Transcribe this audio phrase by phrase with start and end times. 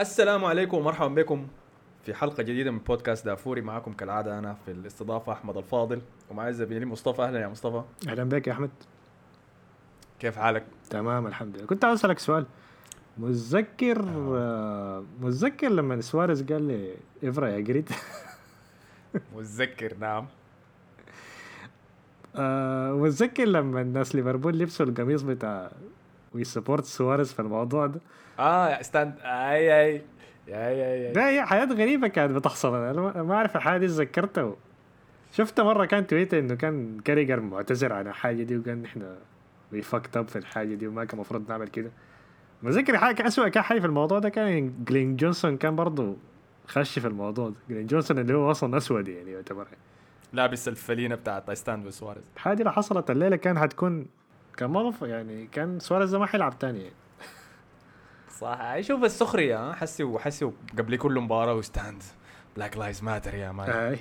[0.00, 1.46] السلام عليكم ومرحبا بكم
[2.04, 3.60] في حلقة جديدة من بودكاست دافوري.
[3.60, 6.00] معكم كالعادة أنا في الاستضافة أحمد الفاضل.
[6.30, 7.22] ومعي زميلي مصطفى.
[7.22, 7.82] أهلا يا مصطفى.
[8.08, 8.70] أهلا بك يا أحمد.
[10.18, 11.66] كيف حالك؟ تمام الحمد لله.
[11.66, 12.46] كنت عاوز أسألك سؤال.
[13.18, 15.04] متذكر آه.
[15.20, 16.94] متذكر لما سواريز قال لي
[17.24, 17.88] افرا يا جريت؟
[19.36, 20.26] متذكر نعم.
[22.36, 25.70] آه متذكر لما الناس ليفربول لبسوا القميص بتاع
[26.34, 28.00] we support سواريز في الموضوع ده.
[28.38, 30.02] آه استنى أي أي
[30.48, 32.74] أي أي ده هي حاجات غريبة كانت بتحصل.
[32.74, 34.56] أنا ما- أعرف الحاجة دي تذكرتها
[35.32, 39.16] شفت مرة كان تويتر إنه كان كاراجر معتذر عن الحاجة دي وقال إحنا
[39.72, 41.90] we fucked up في الحاجة دي وما كان المفروض نعمل كده.
[42.62, 46.16] متذكر حاجة أسوأ كان حاجة في الموضوع ده كان جلين جونسون كان برضه
[46.66, 47.54] خش في الموضوع ده.
[47.70, 49.66] جلين جونسون اللي هو أصلا أسود يعني يعتبر.
[50.32, 54.06] لابس الفلينة بتاعت stand with سواريز الحاجة دي لو حصلت الليلة كان حتكون
[54.60, 56.94] كان موظف يعني كان سواريز ما حيلعب تاني يعني.
[58.38, 58.80] صح.
[58.80, 62.02] شوف السخرية ها؟ حسي وحسي قبل كل مباراة و stand
[62.56, 63.98] Black Lives Matter يا man.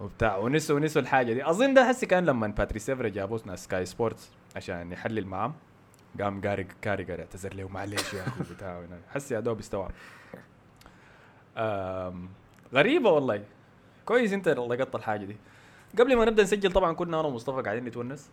[0.00, 0.36] وبتاع.
[0.36, 1.50] ونسوا ونسوا الحاجة دي.
[1.50, 5.54] أظن ده حسي كان لما باتريس افرا جابوه ناس سكاي سبورتس عشان يحلل معاهم.
[6.20, 9.90] قام قارق كاريجر اعتذر له معلش يا أخي بتاع حسي يا دوب استوعب
[12.74, 13.44] غريبة والله.
[14.06, 15.36] كويس انت لقطت الحاجة دي.
[15.98, 18.30] قبل ما نبدأ نسجل طبعا كنا أنا ومصطفى قاعدين نتونس.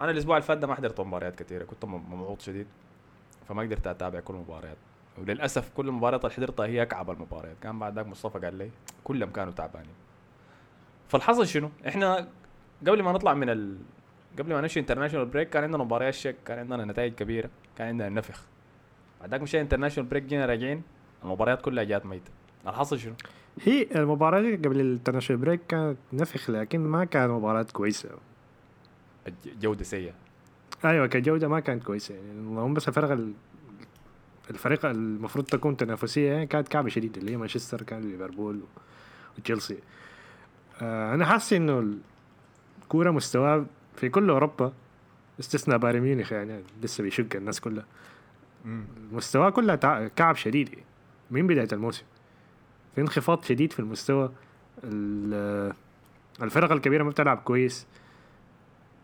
[0.00, 2.66] أنا الأسبوع اللي فات ده ما حضرت مباريات كثيره كنت مضغوط شديد
[3.48, 4.76] فما قدرت أتابع كل المباريات.
[5.18, 7.56] وللأسف كل المباريات اللي حضرتها هي أكعب المباريات.
[7.62, 8.70] كان بعد ذاك مصطفى قال لي
[9.04, 9.94] كلهم كانوا تعبانين.
[11.08, 12.28] فالحصل شنو؟ إحنا
[12.86, 13.78] قبل ما نطلع من ال...
[14.38, 18.08] قبل ما نمشي international break كان عندنا مباريات شك كان عندنا نتائج كبيرة كان عندنا
[18.08, 18.42] نفخ.
[19.20, 20.82] بعدك مشينا international break جينا راجعين
[21.24, 22.30] المباريات كلها جات ميتة.
[22.66, 23.14] الحصل شنو؟
[23.62, 28.08] هي المباراة دي قبل ال international break كانت نفخ لكن ما كانت مباراة كويسة.
[28.08, 28.18] الج-
[29.60, 30.12] جودة سيئة.
[30.84, 32.14] أيوه كجودة ما كانت كويسة.
[32.14, 33.32] يعني اللهم بس الفرق ال-
[34.50, 38.60] الفريق المفروض تكون تنافسية يعني كانت كعبة شديدة اللي هي مانشستر كان ليفربول
[39.38, 39.78] وتشيلسي.
[40.82, 41.96] آه أنا حاسس إنه
[42.82, 43.66] الكورة مستواه
[43.96, 44.72] في كل أوروبا
[45.40, 47.84] استثناء بايرن ميونخ يعني لسه بيشق الناس كلها.
[48.64, 50.68] المستوى كلها تع- كعب شديد.
[50.68, 50.84] يعني
[51.30, 52.04] من بداية الموسم.
[52.94, 54.32] في انخفاض شديد في المستوى.
[54.84, 55.72] ال-
[56.42, 57.86] الفرق الكبيرة ما بتلعب كويس.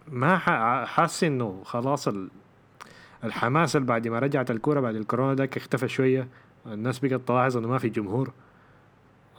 [0.08, 0.38] ما
[0.86, 2.30] حاسس إنه خلاص ال-
[3.24, 6.28] الحماس اللي بعد ما رجعت الكورة بعد الكورونا ده اختفى شوية.
[6.66, 8.32] الناس بقت تلاحظ إنه ما في جمهور.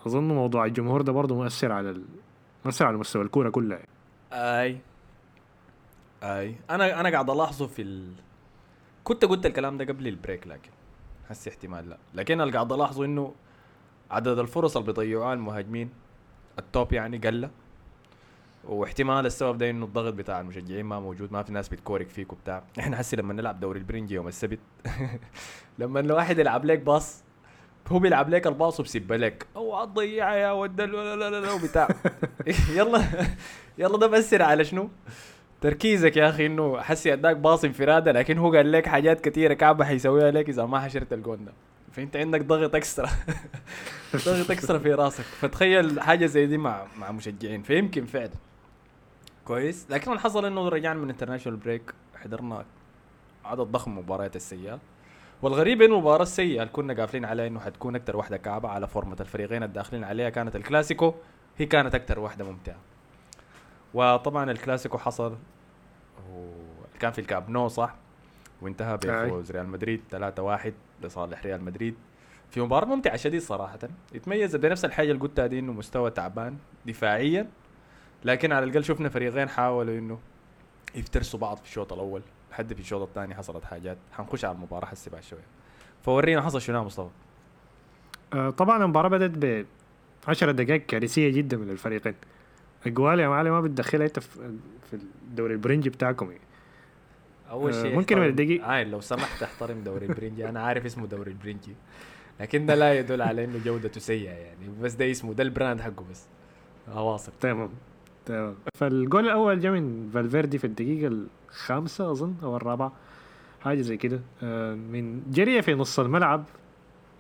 [0.08, 2.04] أظن موضوع الجمهور ده برضه مؤثر على ال...
[2.66, 3.80] مؤثر على مستوى الكورة كلها.
[4.34, 4.78] أي.
[6.24, 6.56] أي.
[6.70, 8.14] أنا أنا قاعد ألاحظه في ال...
[9.04, 10.70] كنت قلت الكلام ده قبل ال break لكن
[11.30, 11.98] حسي احتمال لا.
[12.14, 13.34] لكن اللي قاعد ألاحظه إنه
[14.12, 15.90] عدد الفرص اللي بيضيعوها المهاجمين
[16.60, 17.50] ال top يعني قل
[18.64, 22.64] واحتمال السبب ده إنه الضغط بتاع المشجعين ما موجود ما في ناس بتكورك فيك وبتاع.
[22.80, 24.60] إحنا حسي لما نلعب دوري البرنجي يوم السبت
[25.80, 27.24] لما الواحد يلعب لك pass
[27.88, 31.88] هو بيلعب لك ال pass وبسب لك اوعى تضيعها يا ود لا لا لا وبتاع.
[32.78, 33.04] يلا
[33.78, 34.90] يلا ده بأثر على شنو؟
[35.62, 39.86] تركيزك يا أخي إنه حسي اداك pass انفرادة لكن هو قال لك حاجات كثيره كعبة
[39.86, 41.52] حيسويها لك إذا ما حشرت الجون ده.
[41.92, 43.10] فأنت عندك ضغط extra.
[44.16, 45.24] ضغط extra في راسك.
[45.24, 47.64] فتخيل حاجة زي دي مع مع مشجعين.
[47.64, 48.30] فيمكن فعلا.
[49.46, 49.88] كويس.
[49.90, 52.66] لكن اللي حصل إنه رجعنا من international break حضرنا
[53.46, 54.80] عدد ضخم من مباريات السيئه
[55.42, 59.18] والغريب إنه المباراه السيئه اللي كنا قافلين عليها إنه حتكون أكثر واحدة كعبة على فورمه
[59.20, 60.30] الفريقين الداخلين عليها.
[60.30, 61.14] كانت الكلاسيكو
[61.58, 62.78] هي كانت أكثر واحدة ممتعة.
[63.94, 65.38] وطبعا الكلاسيكو حصل
[66.96, 67.96] وكان في الكامب نو صح؟
[68.62, 70.74] وانتهى بفوز ريال مدريد 3-1
[71.04, 71.96] لصالح ريال مدريد.
[72.50, 73.80] في مباراة ممتعة شديد صراحة.
[74.14, 77.50] يتميز بنفس الحاجة اللي قلتها دي إنه مستوى تعبان دفاعيا.
[78.26, 80.20] لكن على الأقل شفنا فريقين حاولوا إنه
[80.96, 83.98] يفترسوا بعض في الشوط الأول لحد في الشوط الثاني حصلت حاجات.
[84.12, 85.40] حنخش على المباراة حسي بعد شوية
[86.04, 87.10] فورينا حصل شنو يا مصطفى؟
[88.34, 89.66] آه، طبعا المباراة بدأت ب
[90.28, 92.16] 10 دقائق كارثية جدا من الفريقين.
[92.88, 94.54] أجوال يا معلم ما بتدخلها انت في
[94.94, 96.26] الدوري البرنجي بتاعكم.
[96.32, 96.44] يعني.
[97.50, 100.50] أول آه، شيء ممكن من الدقيق- آه لو سمحت احترم دوري البرنجي.
[100.50, 101.76] أنا عارف اسمه دوري البرنجي.
[102.40, 104.68] لكن ده لا يدل على إنه جودته سيئة يعني.
[104.82, 106.26] بس ده اسمه ده ال brand حقه بس.
[106.96, 107.70] واصل تمام.
[108.26, 112.92] تمام فالجول الأول جاء من فالفيردي في الدقيقة الخامسة أظن أو الرابعة
[113.62, 114.20] حاجة زي كده.
[114.44, 116.44] آه، من جريه في نص الملعب.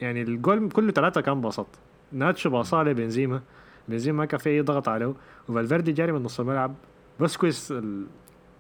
[0.02, 1.68] يعني الجول كله ثلاثة كان بسط
[2.12, 3.42] ناتشو باصاه لبنزيما
[3.88, 4.18] بنزيما.
[4.18, 5.14] ما كان في أي ضغط عليه.
[5.50, 6.76] وفالفيردي جاري من نص الملعب.
[7.20, 8.06] بسكويس ال...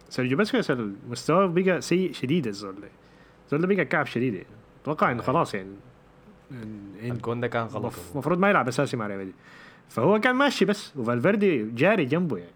[0.09, 2.87] سيرجيو بسكويس المستوى بقى سيء شديد الزول ده.
[3.45, 4.33] الزول ده بقى كعب شديد.
[4.33, 4.47] يعني
[4.83, 5.69] أتوقع إنه خلاص يعني.
[7.01, 9.33] الجون ده كان غلط مف- المفروض ما يلعب أساسي مع ريال مدريد.
[9.89, 12.53] فهو كان ماشي بس وفالفيردي جاري جنبه يعني.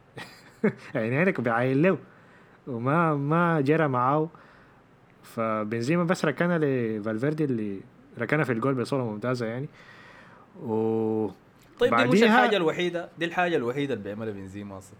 [0.95, 1.97] يعني هيك بيعاين له
[2.67, 4.29] وما ما جرى معاه.
[5.23, 7.79] فبنزيما بس ركنها لفالفيردي اللي
[8.19, 9.67] ركنها في الجول بصورة ممتازة يعني.
[10.63, 11.29] و
[11.79, 14.97] طيب دي مش الحاجة الوحيدة دي الحاجة الوحيدة اللي بيعملها بنزيما أصلا.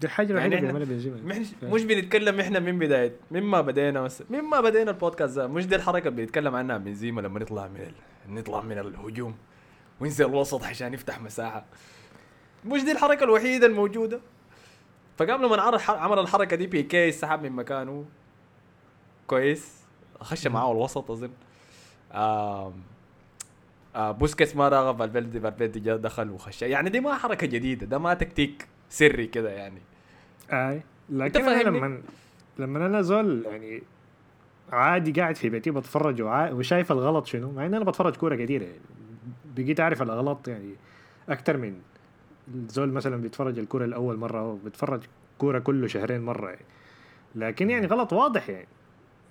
[0.00, 1.40] دي الحاجة الوحيدة يعني اللي بيعملها بنزيما.
[1.40, 5.46] مش مش بنتكلم إحنا من بداية مما بدينا بس مما بدينا البودكاست ده.
[5.46, 8.34] مش دي الحركة اللي بيتكلم عنها بنزيما لما نطلع من ال...
[8.34, 9.34] نطلع من الهجوم.
[10.02, 11.64] وينزل الوسط عشان يفتح مساحة.
[12.64, 14.20] مش دي الحركة الوحيدة الموجودة.
[15.18, 18.04] فقام لما عمل الحركة دي بيكيه سحب من مكانه.
[19.26, 19.82] كويس.
[20.20, 21.30] خش معاه الوسط أظن.
[22.12, 22.72] آه
[23.96, 26.62] بوسكيتس ما راغب فالفيردي فالفيردي جا دخل وخش.
[26.62, 29.82] يعني دي ما حركة جديدة ده ما تكتيك سري كده يعني.
[30.52, 30.82] أي.
[31.10, 32.02] لكن أنا؟ لما
[32.58, 33.82] لما أنا زول يعني
[34.72, 36.22] عادي قاعد في بيتي بتفرج.
[36.22, 38.80] وشايف الغلط شنو؟ مع إن أنا بتفرج كورة كثير يعني.
[39.56, 40.74] بقيت أعرف الغلط يعني
[41.28, 41.74] أكثر من
[42.54, 45.00] الزول مثلا بيتفرج الكوره الأول مرة أو بيتفرج
[45.38, 46.64] كوره كله شهرين مرة يعني.
[47.34, 48.66] لكن يعني غلط واضح يعني.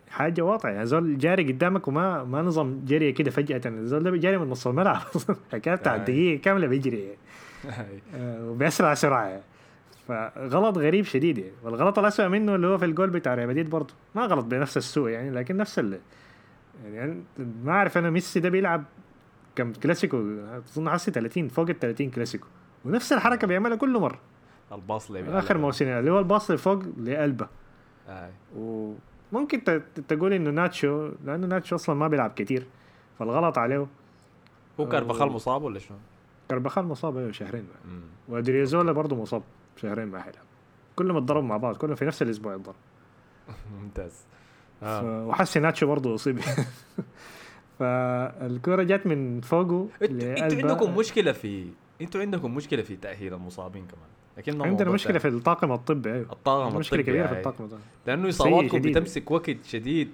[0.10, 0.86] حاجة واضحة يعني.
[0.86, 3.62] زول جاري قدامك وما ما نظم جري كده فجأة.
[3.66, 5.02] الزول ده جاري من نص الملعب.
[5.54, 5.98] حكاية بتاع.
[5.98, 7.18] دقيقة كاملة بيجري يعني.
[8.16, 9.44] آه، وبأسرع سرعة يعني.
[10.08, 11.52] فغلط غريب شديد يعني.
[11.64, 13.94] والغلط الأسوأ منه اللي هو في الجول بتاع ريال مدريد برضه.
[14.16, 15.30] ما غلط بنفس السوء يعني.
[15.32, 16.00] لكن نفس ال
[16.94, 17.24] يعني
[17.64, 18.84] ما أعرف أنا ميسي ده بيلعب
[19.56, 20.18] كم كلاسيكو
[20.74, 22.48] أظن حسي 30 فوق ال 30 كلاسيكو
[22.86, 24.20] ونفس الحركة بيعملها كل مرة
[24.72, 25.58] الباص اللي بيعمله.
[25.58, 27.48] موسم اللي هو الباص اللي فوق لقلبه
[28.10, 28.30] آه.
[28.58, 29.64] وممكن
[30.08, 32.66] تقول إنه ناتشو لأنه ناتشو أصلا ما بيلعب كتير
[33.20, 33.88] فالغلط عليه
[34.80, 35.98] هو كارفاخال أو- مصاب ولا شنو؟
[36.50, 37.68] كربخال مصاب أيوه شهرين.
[38.30, 39.44] ودريزولا برضه مصاب
[39.78, 40.44] شهرين ما حيلعب
[40.96, 42.80] كلهم اتضربوا مع بعض كلهم في نفس الأسبوع اتضربوا
[43.82, 44.14] ممتاز
[44.84, 45.26] آه.
[45.28, 46.40] وحسي ناتشو برضه إصيب
[47.82, 50.70] فالكرة جت من فوقه أنتوا.
[50.70, 51.66] عندكم مشكلة في
[52.02, 54.10] إنتوا عندكم مشكلة في تأهيل المصابين كمان.
[54.38, 55.32] لكن عندنا مشكلة تاني.
[55.32, 56.32] في الطاقم الطبي أيوه.
[56.32, 57.40] الطاقم مشكلة الطبي كبيرة في هاي.
[57.40, 57.82] الطاقم الطبي.
[58.08, 58.80] لأنه إصاباتكم.
[58.82, 60.14] بتمسك وقت شديد.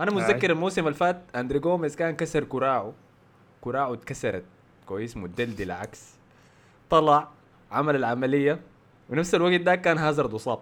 [0.00, 2.92] أنا متذكر الموسم اللي فات أندري جوميز كان كسر كراعه.
[3.60, 4.44] كراعه اتكسرت.
[4.86, 6.14] كويس مدلدل عكس
[6.90, 7.28] طلع
[7.72, 8.60] عمل العملية.
[9.10, 10.58] ونفس الوقت ده كان هازارد اصاب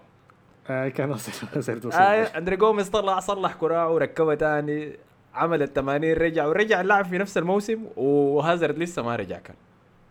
[0.71, 4.93] آه كان صرت آه أندري جوميز طلع صلح كراعه وركبه تاني.
[5.35, 9.57] عمل التمارين رجع ورجع اللعب في نفس الموسم وهازارد لسه ما رجع كان.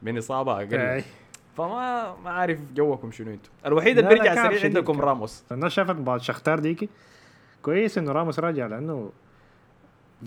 [0.01, 1.03] من إصابة أقل.
[1.57, 3.49] فما ما عارف جوكم شنو أنتم.
[3.65, 5.01] الوحيد اللي بيرجع سريع عندكم.
[5.01, 5.43] راموس.
[5.51, 6.89] الناس شافت بعد شختار ديكي
[7.61, 9.11] كويس إنه راموس راجع لأنه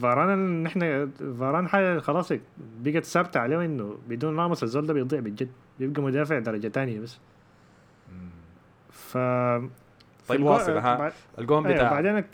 [0.02, 2.32] فاران نحن فاران حاجة خلاص
[2.81, 5.50] بقت ثابتة عليه إنه بدون راموس الزول ده بيضيع بالجد.
[5.79, 7.19] بيبقى مدافع درجة تانية بس.
[8.90, 9.19] ف
[10.29, 12.25] طيب واصل ها؟ الجون أيوة بتاع بعدين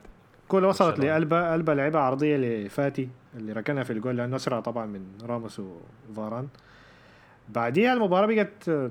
[0.50, 0.98] الكورة وصلت.
[1.00, 5.60] لقلبة قلبة لعبة عرضية لفاتي اللي ركنها في الجول لأنه أسرع طبعا من راموس
[6.10, 6.48] وفاران.
[7.48, 8.90] بعديها المباراة بقت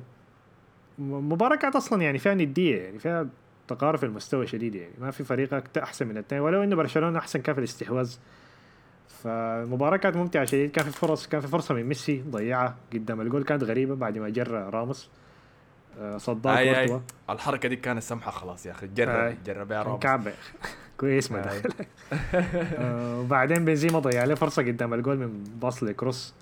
[0.99, 3.27] مباراة كانت أصلا يعني فيها ندية يعني فيها
[3.67, 7.41] تقارب في المستوى شديد يعني ما في فريق أحسن من الثاني ولو إنه برشلونة أحسن
[7.41, 8.15] كان في الاستحواذ.
[9.07, 13.43] فالمباراة كانت ممتعة شديد كان في فرص كان في فرصة من ميسي ضيعها قدام الجول
[13.43, 15.09] كانت غريبة بعد ما جرى راموس.
[15.99, 16.95] آه، صدها أي كورتوا.
[17.29, 18.91] اي الحركة دي كانت سمحة خلاص يا أخي آي.
[18.95, 20.29] جرب جرب يا راموس.
[20.99, 21.59] كويس ما آي.
[21.59, 21.69] دخل.
[22.77, 26.33] آه، وبعدين بنزيما ضيع له فرصة قدام الجول من pass لكروس.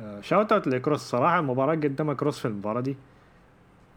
[0.00, 2.96] آه، shout out لكروس صراحة المباراه قدمها كروس في المباراة دي.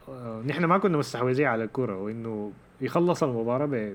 [0.09, 2.51] آه، نحن ما كنا مستحوذين على الكورة وإنه
[2.81, 3.93] يخلص المباراة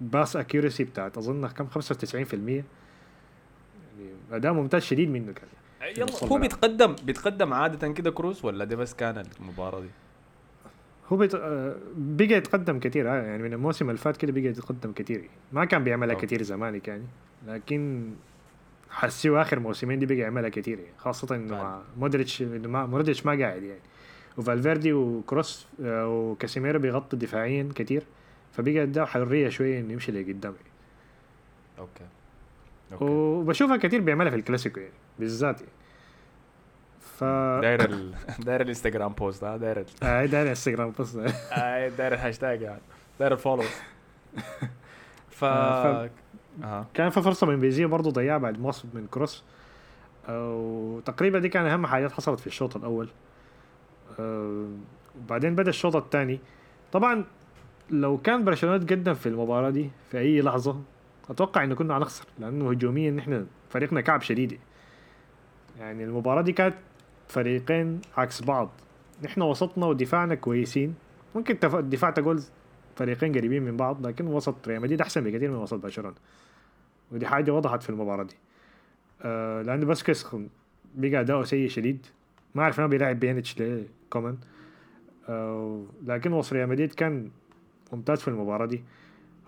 [0.00, 1.74] ب pass accuracy بتاعت أظن كم 95%
[2.34, 2.64] يعني
[4.32, 5.48] أداء ممتاز شديد منه كان.
[5.96, 6.38] يلا هو.
[6.38, 9.88] بيتقدم بيتقدم عادة كده كروس ولا دي بس كان المباراة دي؟
[11.12, 11.34] هو بيت...
[11.34, 15.64] آه، بقى يتقدم كثير آه، يعني من الموسم اللي فات كده بقى يتقدم كثير ما
[15.64, 16.14] كان بيعملها.
[16.14, 17.04] كثير زمانك يعني.
[17.46, 18.10] لكن
[18.90, 20.92] حسيه آخر موسمين دي بقى يعملها كثير يعني.
[20.98, 21.54] خاصة إنه.
[21.54, 23.80] مع مودريتش إنه ما مودريتش ما قاعد يعني.
[24.38, 28.02] وفالفيردي وكروس آه، وكاسيميرو بيغطوا دفاعيا كثير
[28.52, 30.72] فبقى اداه حرية شوية إنه يمشي لقدام يعني.
[31.78, 32.04] okay.
[32.92, 33.04] okay.
[33.04, 35.72] وبشوفها كثير بيعملها في الكلاسيكو يعني بالذات يعني.
[37.22, 38.14] ف داير ال...
[38.46, 39.84] داير ال Instagram post ها داير ال...
[40.02, 41.16] آه، ده انستغرام بس
[41.52, 42.80] آه، داير الهاشتاج يعني
[43.20, 43.66] داير ال follows.
[45.38, 46.10] ف آه،
[46.94, 49.44] كان في فرصة من بنزيما برضه ضيعها بعد مصب من كروس.
[50.28, 53.08] وتقريبا دي كان أهم حاجات حصلت في الشوط الأول.
[54.18, 56.40] وبعدين بدأ الشوط الثاني.
[56.92, 57.24] طبعا
[57.90, 60.80] لو كان برشلونة تقدم في المباراة دي في أي لحظة
[61.30, 64.58] أتوقع إنه كنا هنخسر لأنه هجوميا نحن فريقنا كعب شديد.
[65.78, 66.74] يعني المباراة دي كانت
[67.32, 68.70] فريقين عكس بعض.
[69.24, 70.94] نحن وسطنا ودفاعنا كويسين.
[71.34, 72.42] ممكن تف- الدفاع تقول
[72.96, 76.14] فريقين قريبين من بعض لكن وسط ريال مدريد أحسن بكثير من وسط برشلونة.
[77.12, 78.34] ودي حاجة وضحت في المباراة دي.
[79.22, 80.36] آه لأنه بوسكيتس خ-
[80.94, 82.06] بقى أداؤه سيء شديد.
[82.54, 84.36] ما أعرف ما بيلعب بيانيتش ليه كومان
[85.28, 87.30] آه لكن وسط ريال مدريد كان
[87.92, 88.82] ممتاز في المباراة دي.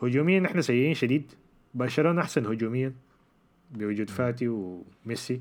[0.03, 1.33] هجوميا إحنا سيئين شديد.
[1.75, 2.93] برشلونة أحسن هجوميا
[3.71, 5.41] بوجود فاتي وميسي.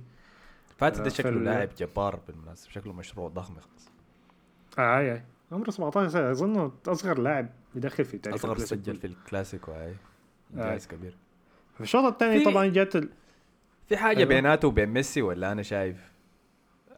[0.84, 3.92] فاتي ده آه، شكله لاعب جبار بالمناسبة شكله مشروع ضخم خلاص.
[4.80, 8.58] آه اي اي عمره 17 سنة أظن أصغر لاعب يدخل في تاريخ أصغر.
[8.58, 9.94] سجل في الكلاسيكو آه.
[10.54, 11.18] انجاز كبير.
[11.76, 13.10] في الشوط الثاني طبعا جات ال...
[13.88, 14.30] في حاجة أيوة.
[14.30, 16.12] بيناته وبين ميسي ولا أنا شايف؟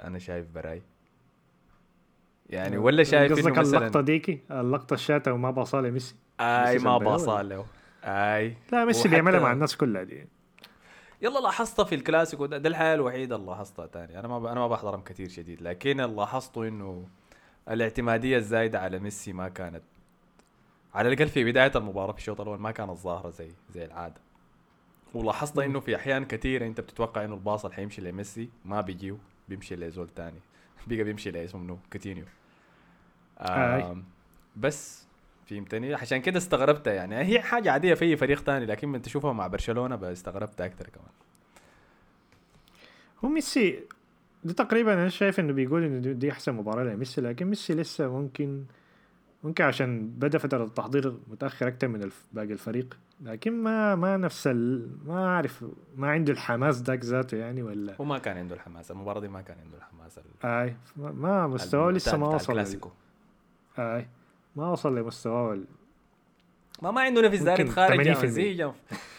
[0.04, 0.82] أنا شايف براي.
[2.50, 6.98] يعني ولا شايف إنه قصدك اللقطة ديكي؟ اللقطة الشاتة وما باصها لميسي آي ميسي ما
[7.00, 7.65] سبها باصال له
[8.04, 8.58] آي.
[8.72, 10.27] لا ميسي بيعملها مع الناس كلها دي.
[11.25, 12.46] يلا لاحظتها في الكلاسيكو.
[12.46, 14.20] ده, ده الحاجة الوحيدة اللي لاحظتها تاني.
[14.20, 14.46] أنا ما ب...
[14.46, 17.08] أنا ما بحضرهم كثير شديد لكن اللي لاحظته إنه
[17.70, 19.84] الاعتمادية الزايدة على ميسي ما كانت
[20.94, 24.22] على الأقل في بداية المباراة في الشوط الأول ما كانت ظاهرة زي زي العادة.
[25.13, 29.17] ولاحظت إنه في أحيان كثيره أنت بتتوقع إنه الباص اللي حيمشي لميسي ما بيجيو
[29.50, 30.39] بيمشي لزول تاني.
[30.88, 32.25] بيجي بيمشي لاسمه منو؟ كوتينيو.
[33.41, 34.03] آم
[34.55, 35.05] بس
[35.46, 37.16] فهمتني؟ عشان كده استغربتها يعني.
[37.18, 41.08] هي حاجة عادية في أي فريق تاني لكن من تشوفها مع برشلونة استغربتها أكثر كمان.
[43.25, 43.80] هو ميسي
[44.44, 48.64] ده تقريبا أنا شايف إنه بيقول إنه دي- أحسن مباراة لميسي لكن ميسي لسه ممكن
[49.44, 54.90] ممكن عشان بدأ فترة التحضير متأخر أكتر من باقي الفريق لكن ما ما نفس ال...
[55.08, 55.66] ما أعرف
[55.98, 59.42] ما عنده الحماس ذاك ذاته يعني ولا؟ هو ما كان عنده الحماس المباراة دي ما
[59.42, 62.90] كان عنده الحماس ال- أي ما- مستواه لسه ما وصل الكلاسيكو.
[63.80, 64.08] أي.
[64.56, 65.66] ما وصل لمستواه ال-
[66.82, 68.24] ما ما عنده نفس داير ممكن يتخارج يا 80%.
[68.24, 68.62] مزيج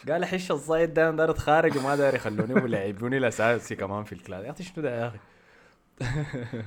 [0.09, 4.51] قال حش الصيد ده داير اتخارج وما داير يخلوني ولاعبوني الأساسي كمان في الكلاس يا
[4.51, 5.19] أخي شنو ده يا أخي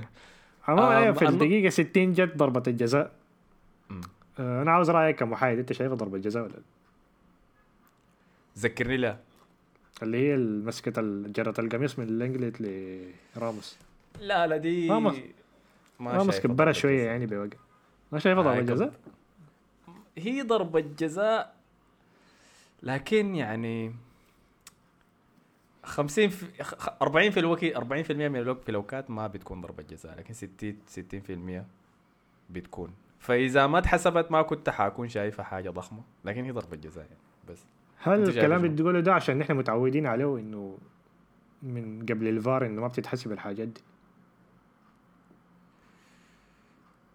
[0.68, 3.12] آم، أيوة في الدقيقة 60 جت ضربة الجزاء.
[4.38, 6.62] آه، أنا عاوز رأيك كمحايد أنت شايفها ضربة جزاء ولا لا؟
[8.58, 9.16] ذكرني لا
[10.02, 10.92] اللي هي مسكه
[11.26, 12.56] جرة القميص من الإنجليت
[13.36, 13.76] لراموس
[14.20, 15.16] لا لا دي ما مس-
[16.00, 16.92] راموس كبرها ضربة جزاء.
[16.92, 17.48] يعني بوقع
[18.12, 18.92] ما شايفها ضربة جزاء؟
[20.18, 21.54] هي ضربة جزاء
[22.82, 23.94] لكن يعني
[25.84, 30.18] 50 في خ- 40 في الوقت 40% من الوقت في الأوقات ما بتكون ضربة جزاء
[30.18, 30.78] لكن 60
[31.60, 31.64] 60%
[32.50, 32.94] بتكون.
[33.18, 37.64] فإذا ما اتحسبت ما كنت حاكون شايفها حاجة ضخمة لكن هي ضربة جزاء يعني بس.
[37.98, 40.78] هل شايف الكلام؟ اللي بتقوله ده عشان نحن متعودين عليه إنه
[41.62, 43.80] من قبل الفار إنه ما بتتحسب الحاجات دي؟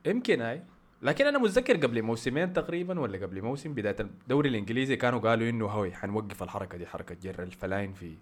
[0.06, 0.64] يمكن هاي.
[1.06, 5.66] لكن أنا متذكر قبل موسمين تقريبا ولا قبل موسم بداية الدوري الإنجليزي كانوا قالوا إنه
[5.66, 8.16] هوي حنوقف الحركة دي حركة جر الفلاين في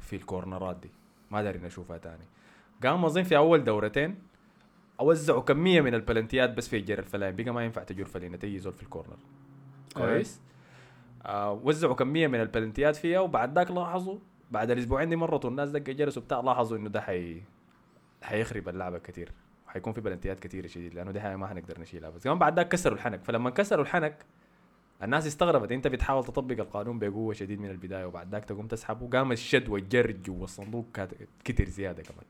[0.00, 0.90] في الكورنرات دي.
[1.30, 2.24] ما دارين أشوفها تاني.
[2.82, 4.18] قام اظن في أول دورتين
[5.00, 7.36] وزعوا كمية من البلنتيات بس في جر الفلاين.
[7.36, 9.18] بقى ما ينفع تجر فلينة تيجي زول في ال corner.
[9.94, 10.40] كويس؟
[11.26, 14.18] آه وزعوا كمية من البلنتيات فيها وبعد ذاك لاحظوا
[14.50, 17.42] بعد الأسبوعين دي مرتوا الناس دق جرسوا بتاع لاحظوا إنه ده حي
[18.22, 19.32] حيخرب اللعبة كثير
[19.70, 22.10] حيكون في بلنتيات كثيره شديد لأنه دي حاجة ما حنقدر نشيلها.
[22.10, 23.24] بس كمان بعد ذاك كسروا الحنك.
[23.24, 24.16] فلما كسروا الحنك
[25.02, 25.72] الناس استغربت.
[25.72, 30.10] انت بتحاول تطبق القانون بقوة شديد من البداية وبعد ذاك تقوم تسحبه قام الشد والجر
[30.10, 30.86] جوا الصندوق
[31.44, 32.24] كتر زيادة كمان.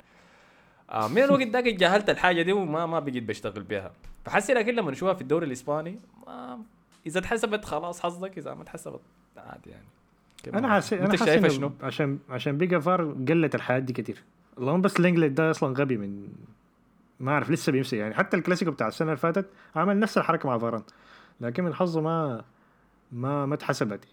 [0.90, 3.92] آه من الوقت ذاك اتجاهلت الحاجة دي وما ما بقيت بشتغل بيها.
[4.24, 6.62] فحسي لكن لما نشوفها في الدوري الإسباني ما
[7.06, 9.00] إذا اتحسبت خلاص حظك إذا ما اتحسبت
[9.36, 9.84] عادي يعني.
[10.58, 14.22] أنا حاسس أنا إنه شنو؟ عشان عشان بقى فار قلت الحاجات دي كتير.
[14.58, 16.28] اللهم بس الانجليت ده أصلا غبي من
[17.20, 19.46] ما أعرف لسه بيمسك يعني حتى الكلاسيكو بتاع السنة اللي فاتت
[19.76, 20.82] عمل نفس الحركة مع فاران
[21.40, 22.44] لكن من حظه ما
[23.12, 24.04] ما ما اتحسبت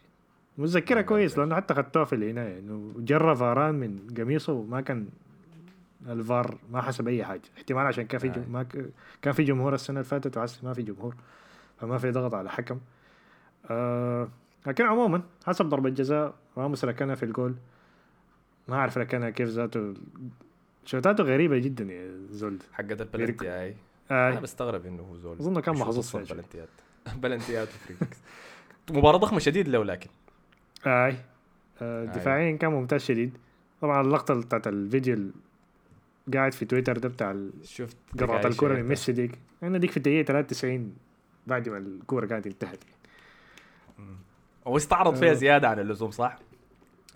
[0.58, 1.38] متذكرها كويس.
[1.38, 5.08] لأنه حتى خدتوها في العنايه إنه جرى فاران من قميصه وما كان
[6.08, 8.44] الفار ما حسب أي حاجة احتمال عشان كان في.
[8.50, 8.66] ما.
[9.22, 11.16] كان في جمهور السنة اللي فاتت وعسى ما في جمهور
[11.80, 12.80] فما في ضغط على حكم
[13.70, 14.28] آه...
[14.68, 17.56] لكن عموما حسب ضربة جزاء راموس ركنها في الجول
[18.68, 19.94] ما أعرف ركنها كيف ذاته
[20.88, 23.75] شوتاته غريبة جدا يا زول حقت البلنتي هاي
[24.12, 24.39] أنا آه.
[24.39, 26.38] بستغرب إنه هو زول أظن كان محظوظ فيها شوي.
[27.15, 28.18] بلنتيات و free kicks.
[28.91, 30.10] مباراة ضخمة شديد لو لكن
[30.86, 31.15] آه.
[31.82, 32.06] آه.
[32.06, 33.38] دفاعيا كان ممتاز شديد
[33.82, 35.32] طبعا اللقطة بتاعت الفيديو ال-
[36.34, 38.84] قاعد في تويتر ده بتاع شفت قطعة دقايق الكرة من.
[38.84, 39.32] ميسي ديك
[39.63, 40.96] أنا ديك في الدقيقة 93
[41.48, 42.79] بعد ما الكورة كانت انتهت
[44.67, 45.34] هو استعرض فيها آه.
[45.34, 46.39] زيادة عن اللزوم صح؟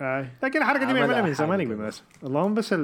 [0.02, 0.28] آه.
[0.44, 1.70] لكن الحركة دي عملها بيعملها من زمان كويسة.
[1.70, 2.06] بالمناسبة.
[2.24, 2.76] اللهم بس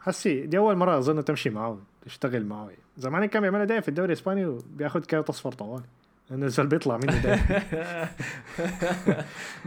[0.00, 4.06] حسي دي أول مرة أظن تمشي معاه تشتغل معاه زمان كان بيعملها دايما في الدوري
[4.06, 5.82] الإسباني وبياخد كارت أصفر طوال.
[6.30, 7.42] لأنه الزول بيطلع منه دايما.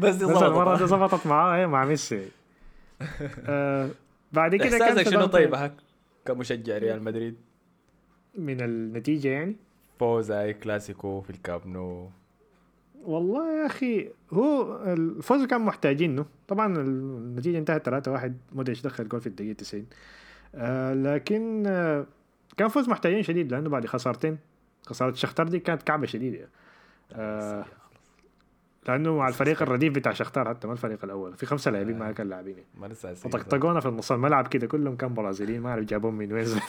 [0.02, 2.28] بس دي بس المرة دي ظبطت ظبطت معاه إيه، مع ميسي.
[3.48, 3.90] آه.
[4.34, 5.72] بعد كده كان احساسك شنو طيب
[6.26, 7.36] كمشجع ريال مدريد؟
[8.36, 9.56] من النتيجة يعني؟
[10.00, 12.10] فوز هاي كلاسيكو في الكامب نو.
[13.08, 19.22] والله يا أخي هو الفوز كان محتاجينه طبعا النتيجة انتهت 3 1 مودريتش دخل جول
[19.22, 19.86] في الدقيقة 90
[20.56, 22.06] آه لكن آه
[22.58, 24.38] كان فوز محتاجين شديد لأنه بعد خسارتين
[24.86, 26.50] خسارة الشختار دي كانت كعبة شديدة.
[27.14, 27.66] آه
[28.88, 31.34] لأنه مع الفريق الرديف بتاع شختار حتى ما الفريق الأول.
[31.38, 32.56] في خمسة لاعبين ما كان لاعبين.
[32.82, 36.34] ما لسه عايز وطقطقونا في النص الملعب كده كلهم كان برازيليين ما أعرف جابوهم من
[36.34, 36.46] وين.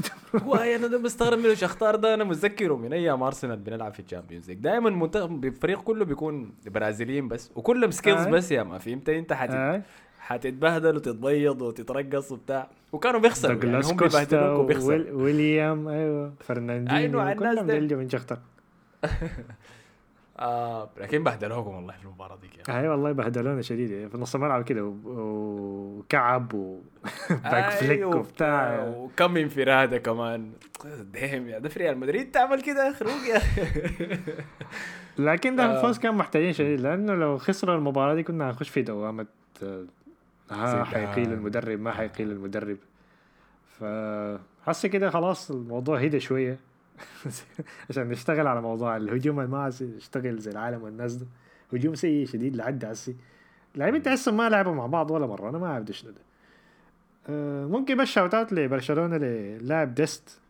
[0.44, 4.48] هو أنا مستغرب منه شختار ده أنا متذكره من أيام أرسنال بنلعب في ال Champions
[4.48, 4.58] League.
[4.58, 8.30] دائما منتخب الفريق كله بيكون برازيليين بس وكلهم skills آه.
[8.30, 9.50] بس يا ما فهمت انت حت...
[9.50, 9.82] آه.
[10.20, 12.68] حتتبهدل وتتبيض وتترقص وبتاع.
[12.92, 18.38] وكانوا بيخسروا يعني هم بيبهدلوك وبيخسروا ويل- ويليام أيوه فرناندينيو أيوة، الناس من شختار.
[20.40, 22.78] آه لكن بهدلوكم والله في المباراة أخي.
[22.80, 28.84] اي والله بهدلونا شديد يعني في نص الملعب كده و- وكعب وباك فليك أيوه، وبتاع
[28.96, 30.52] وكم انفرادة كمان
[31.00, 33.40] دهم يا ده في ريال مدريد تعمل كده روق يا.
[35.32, 35.76] لكن ده آه.
[35.76, 39.26] الفوز كان محتاجين شديد لأنه لو خسروا المباراة دي كنا هنخش في دوامة
[39.62, 39.84] آه،
[40.50, 40.84] ها.
[40.84, 42.76] حيقيل المدرب ما حيقيل المدرب
[43.80, 46.58] فحس كده خلاص الموضوع هدى شوية
[47.90, 51.26] عشان نشتغل على موضوع الهجوم عايز يشتغل زي العالم والناس ده.
[51.72, 53.16] هجوم سيء شديد لعد هسي.
[53.74, 55.48] لاعبين تحسهم ما لعبوا مع بعض ولا مرة.
[55.50, 56.20] أنا ما أعرف ده شنو ده.
[57.28, 60.40] آه، ممكن بس shout out لبرشلونة للاعب ديست.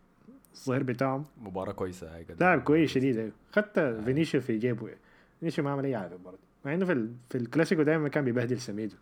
[0.54, 1.24] الظهير بتاعهم.
[1.42, 4.88] مباراة كويسة هاي لاعب كويس شديد أيوه خدت فينيسيو في جيبه.
[5.40, 6.38] فينيسيو ما عمل أي حاجة برضه.
[6.64, 7.12] مع إنه في ال...
[7.30, 8.96] في الكلاسيكو دايما كان بيبهدل سميدو.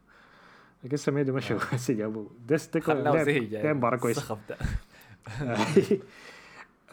[0.84, 2.30] لكن سميدو مشى هسه جابوه.
[2.48, 2.76] ديست
[3.76, 4.18] مباراة كويسة.
[4.20, 4.56] السخف ده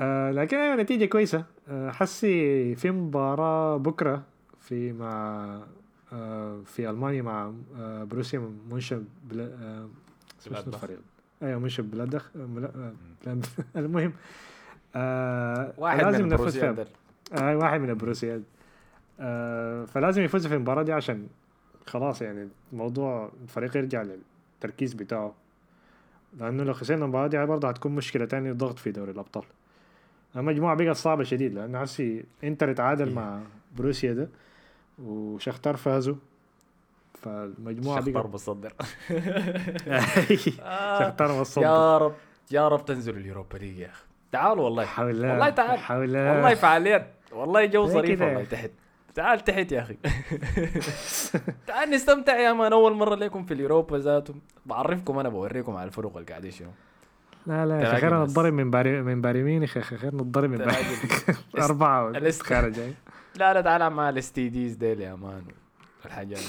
[0.01, 1.45] آه لكن أيوه نتيجة كويسة.
[1.69, 4.23] آه حسي في مباراة بكرة
[4.59, 5.59] في مع
[6.13, 9.87] آه في ألمانيا مع آه بروسيا مونشن بلا آه.
[10.67, 10.99] الفريق؟
[11.43, 12.93] أيوه مونشن جلادباخ آه
[13.27, 13.37] آه
[13.75, 14.13] المهم
[14.95, 16.85] آه واحد لازم من نفوز بروسيا فيها.
[17.51, 18.41] آه واحد من البروسيات
[19.19, 21.27] آه فلازم يفوز في المباراة دي عشان
[21.87, 25.33] خلاص يعني الموضوع الفريق يرجع للتركيز بتاعه.
[26.39, 29.43] لأنه لو خسرنا المباراة دي برضه هتكون مشكلة تانية ضغط في دوري الأبطال.
[30.35, 33.15] المجموعة بقت صعبة شديد لأنه هسي إنتر تعادل إيه.
[33.15, 33.39] مع
[33.77, 34.29] بروسيا ده
[35.03, 36.15] وشختار فازوا
[37.13, 38.73] فالمجموعة شختار بصدر
[40.99, 42.13] شختار وصل يا رب
[42.51, 44.03] يا رب تنزل اليوروبا ليج يا أخي.
[44.31, 44.85] تعالوا والله.
[44.85, 45.79] حول الله والله تعال.
[45.79, 46.31] حول الله.
[46.33, 48.71] والله فعاليات والله جو ظريف؟ والله تحت.
[49.15, 49.97] تعال تحت يا أخي.
[51.67, 52.73] تعال نستمتع يا مان.
[52.73, 54.33] أول مرة لكم في اليوروبا ذاته.
[54.65, 56.69] بعرفكم أنا بوريكم على الفرق اللي قاعدين شنو.
[57.47, 58.23] لا لا يا أخي خير.
[58.23, 60.75] نتضرب من باري من باري ميونخ يا أخي؟ خير نتضرب من باري.
[62.51, 62.93] يعني.
[63.35, 65.43] لا لا تعال مع الاس تي ديز ديل يا مان.
[66.05, 66.39] الحاجات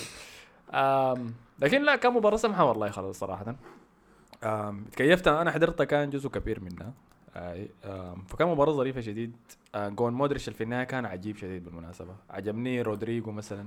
[1.58, 3.54] لكن لا كان مباراة سمحة والله خلاص صراحة.
[4.44, 6.92] آم، تكيفتها أنا حضرتها كان جزء كبير منها.
[8.28, 9.36] فكان مباراة ظريفة شديد.
[9.76, 12.14] جون مودريتش في النهاية كان عجيب شديد بالمناسبة.
[12.30, 13.66] عجبني رودريجو مثلا.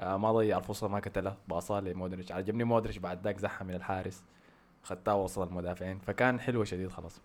[0.00, 2.32] ما ضيع الفرصة ما قتلها باصها لمودريتش.
[2.32, 4.22] عجبني مودريتش بعد ذاك زحها من الحارس.
[4.82, 7.20] خدتها وصل المدافعين فكان حلوة شديد خلاص.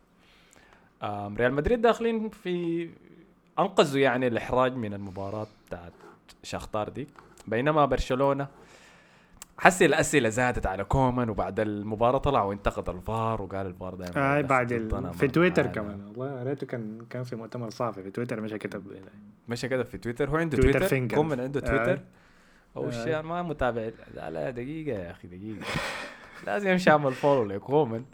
[1.38, 2.89] ريال مدريد داخلين في
[3.60, 5.93] أنقذوا يعني الإحراج من المباراة بتاعت
[6.43, 7.08] شختار دي
[7.48, 8.48] بينما برشلونة
[9.58, 14.72] حسي الأسئلة زادت على كومان وبعد المباراة طلع وانتقد الفار وقال الفار دائما آه بعد
[14.72, 15.13] ال...
[15.13, 18.84] في تويتر كمان والله قريته كان كان في مؤتمر صحفي في تويتر مش كتب
[19.48, 21.15] مشى كده في تويتر هو عنده تويتر تويتر.
[21.15, 22.78] كومان عنده تويتر؟ آه.
[22.78, 23.22] أو آه.
[23.22, 23.89] ما متابع.
[24.13, 25.65] لا لا دقيقة يا أخي دقيقة.
[26.45, 28.06] لازم يمشي اعمل follow لكومان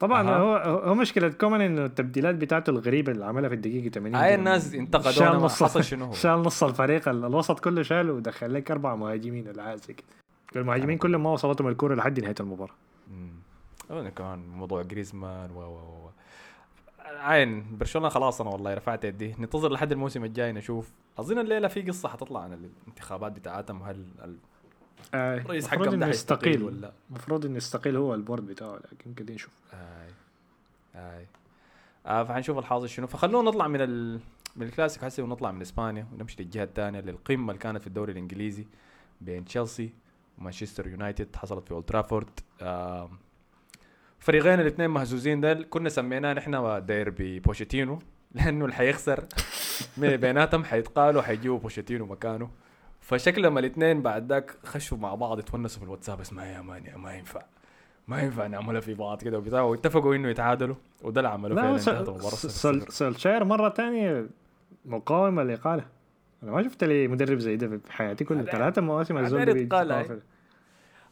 [0.00, 0.36] طبعا أها.
[0.38, 4.34] هو هو مشكلة كومان إنه التبديلات بتاعته الغريبة اللي عملها في الدقيقة 80 هاي.
[4.34, 5.12] الناس انتقدونا.
[5.12, 8.94] شال نص حصل شنو هو؟ شال نص الفريق ال- الوسط كله شاله ودخل لك أربع
[8.94, 9.76] مهاجمين كده
[10.56, 12.74] المهاجمين كلهم ما وصلتهم الكورة لحد نهاية المباراة.
[13.10, 13.30] مم.
[13.90, 15.74] أنا كمان موضوع جريزمان و و
[16.06, 16.10] و
[17.20, 19.34] عين برشلونة خلاص أنا والله رفعت يدي.
[19.38, 20.90] ننتظر لحد الموسم الجاي نشوف.
[21.18, 23.82] أظن الليلة في قصة حتطلع عن الانتخابات بتاعتهم.
[23.82, 24.04] هل
[25.14, 28.78] آه، الرئيس المفروض حقهم ده انه يستقيل ولا؟ المفروض إنه يستقيل هو ال board بتاعه
[28.92, 29.52] لكن كده نشوف.
[29.72, 30.08] آي
[30.94, 31.26] آي.
[32.06, 33.06] آه فحنشوف الحاصل شنو.
[33.06, 34.20] فخلونا نطلع من ال...
[34.56, 38.66] من الكلاسيكو حسي ونطلع من إسبانيا ونمشي للجهة الثانية للقمة اللي كانت في الدوري الإنجليزي
[39.20, 39.90] بين تشيلسي
[40.38, 42.30] ومانشستر يونايتد حصلت في أولد ترافورد.
[42.62, 43.10] آه
[44.18, 47.98] فريقين الاثنين مهزوزين دل كنا سميناه نحن ديربي بوشيتينو
[48.34, 49.24] لأنه اللي حيخسر
[49.98, 52.50] بيناتهم حيتقالوا حيجيبوا بوشيتينو مكانه.
[53.08, 57.14] فشكلهم الاثنين بعد ذاك خشوا مع بعض يتونسوا في الواتساب اسمها يا man يا ما
[57.14, 57.42] ينفع.
[58.08, 59.60] ما ينفع نعملها في بعض كده وبتاع.
[59.62, 62.90] واتفقوا إنه يتعادلوا وده اللي عملوه لا فعلا صفر.
[62.90, 64.26] سولشاير مرة ثانية
[64.84, 65.84] مقاومة الاقاله
[66.42, 70.22] أنا ما شفت لي مدرب زي ده في حياتي كلها هذا- ثلاثة مواسم الزول بيتقاعد.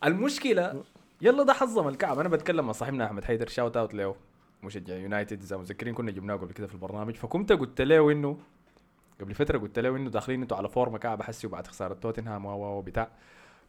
[0.04, 0.82] المشكلة
[1.22, 2.18] يلا ده حظم الكعب.
[2.18, 3.46] أنا بتكلم مع صاحبنا أحمد حيدر.
[3.46, 4.16] shout out له
[4.62, 7.14] مشجع يونايتد إذا متذكرين كنا جبناه قبل كده في البرنامج.
[7.14, 8.38] فكنت قلت له إنه
[9.20, 12.78] قبل فترة قلت له إنه داخلين أنتوا على فورمة كعب حسي وبعد خسارة توتنهام و
[12.78, 13.08] و بتاع.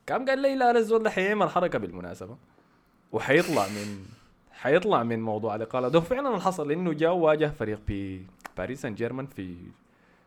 [0.10, 2.38] قام قال لي لا الزول ده حيعمل حركة بالمناسبة.
[3.12, 4.06] وحيطلع من
[4.52, 6.00] حيطلع من موضوع الاقاله ده.
[6.00, 9.56] فعلا اللي حصل إنه جاء واجه فريق بي باريس سان جيرمان في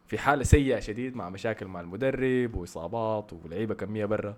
[0.07, 4.35] في حالة سيئة شديد مع مشاكل مع المدرب وإصابات ولعيبة كمية برا.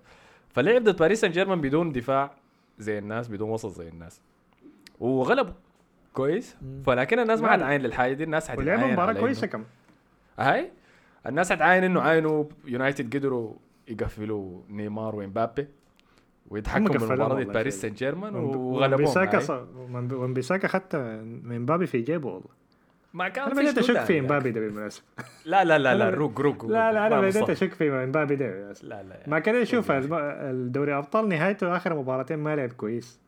[0.48, 2.30] فلعب ضد باريس سان جيرمان بدون دفاع
[2.78, 4.20] زي الناس بدون وسط زي الناس.
[5.00, 5.52] وغلبوا.
[6.14, 6.56] كويس.
[6.86, 7.52] فلكن الناس ما لا.
[7.52, 9.64] حتعاين للحاجة دي الناس حتعاين ولعبوا مباراة كويسة كم
[10.38, 10.70] هاي
[11.26, 13.54] الناس حتعاين إنه عاينوا يونايتد قدروا
[13.88, 15.68] يقفلوا نيمار وإمبابي
[16.48, 17.80] ويتحكموا بالمباراه دي باريس.
[17.82, 19.44] سان جيرمان وغلبوهم بيساكا هاي.
[19.44, 19.50] ص...
[19.50, 20.98] وان- وان بيساكا حتى
[21.42, 22.48] إمبابي في جيبه والله
[23.14, 24.26] ما كان أنا بديت شنو اشك في يعني.
[24.26, 25.04] إمبابي ده بالمناسبة
[25.44, 27.50] لا لا لا لا روق روق لا لا أنا بديت.
[27.50, 28.88] أشك في إمبابي ده بالمناسبة.
[28.88, 33.20] لا لا ما كان أشوف الم- الدوري أبطال نهايته آخر مباراتين ما لعب كويس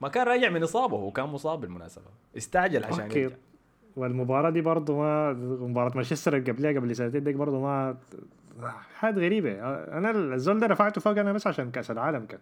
[0.00, 2.04] ما كان راجع من إصابة هو كان مصاب بالمناسبة
[2.36, 3.36] استعجل عشان أوكي يرجع
[3.96, 7.96] والمباراة دي برضه ما مباراة مانشستر اللي قبلها قبل سنتين ديك برضه ما
[8.94, 9.52] حاجات غريبة.
[9.98, 12.40] أنا الزول ده رفعته فوق أنا بس عشان كأس العالم كان.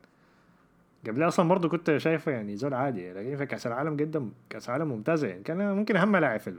[1.07, 4.89] قبلها أصلا برضه كنت شايفه يعني زول عادي لكن في كأس العالم قدم كأس عالم
[4.89, 5.43] ممتازه يعني.
[5.43, 6.55] كان ممكن أهم لاعب في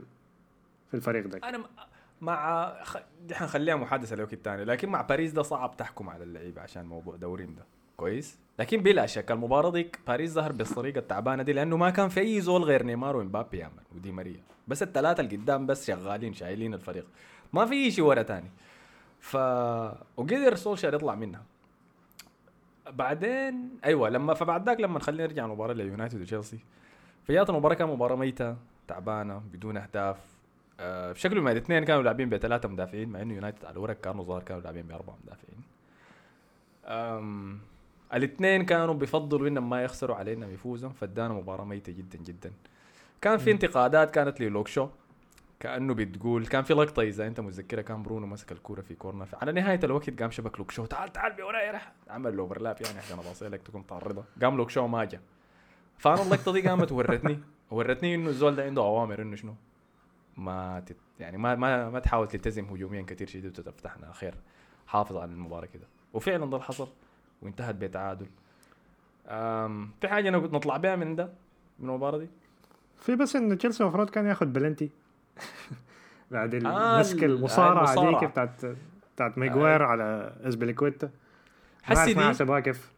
[0.88, 1.40] في الفريق ده.
[1.48, 1.60] أنا
[2.20, 2.72] مع.
[3.26, 7.16] دي حنخليها محادثة لوقت الثاني لكن مع باريس ده صعب تحكم على اللعيبة عشان موضوع
[7.16, 7.62] دورين ده.
[7.96, 12.20] كويس؟ لكن بلا شك المباراة دي باريس ظهر بالطريقة التعبانة دي لأنه ما كان في
[12.20, 14.40] أي زول غير نيمار ومبابي man ودي ماريا.
[14.68, 17.06] بس الثلاثه اللي قدام بس شغالين شايلين الفريق.
[17.52, 18.50] ما في شيء ورا تاني.
[19.20, 19.36] ف
[20.16, 21.42] وقدر سولشر يطلع منها.
[22.90, 26.58] بعدين أيوه لما فبعد ذاك لما خلينا نرجع المباراه ليونايتد وتشيلسي.
[27.24, 28.56] فجات المباراة كانت مباراة ميتة
[28.88, 30.16] تعبانة بدون أهداف.
[30.80, 34.62] بشكل ما الاثنين كانوا لاعبين بثلاثة مدافعين مع إنه يونايتد على الورق كانوا ظاهر كانوا
[34.62, 35.62] لاعبين بأربعة مدافعين.
[36.84, 37.58] أم
[38.14, 40.90] الاثنين كانوا بيفضلوا إنهم ما يخسروا على إنهم يفوزوا.
[40.90, 42.52] فادانا مباراة ميتة جدا جدا.
[43.20, 44.88] كان في انتقادات كانت للوكشو
[45.60, 49.52] كأنه بتقول كان في لقطة إذا أنت متذكرها كان برونو مسك الكورة في corner على
[49.52, 53.48] نهاية الوقت قام شبك لوكشو تعال تعال بوراي رح عمل له overlap يعني عشان أباصي
[53.48, 55.20] لك تكون تعرضها قام لوكشو ما جا.
[55.98, 57.40] فأنا اللقطة دي قامت ورتني.
[57.70, 59.54] ورتني إنه الزول ده عنده أوامر إنه شنو
[60.36, 64.34] ما تت يعني ما ما ما تحاول تلتزم هجوميا كثير شديد وتفتحنا خير.
[64.86, 65.86] حافظ على المباراة كده.
[66.12, 66.88] وفعلا ده اللي حصل.
[67.46, 68.26] وانتهت بتعادل.
[70.00, 71.28] في حاجة أنا نطلع بها من ده؟
[71.78, 72.28] من المباراة دي؟
[73.00, 74.90] في بس انه تشيلسي المفروض كان ياخذ بلنتي.
[76.30, 78.20] بعد آه، المسك ال- المصارعة المصارعة.
[78.20, 78.76] ديك بتاعت
[79.14, 81.10] بتاعت ميغوير على إسبليكويتا.
[81.82, 82.92] حسي دي كيف.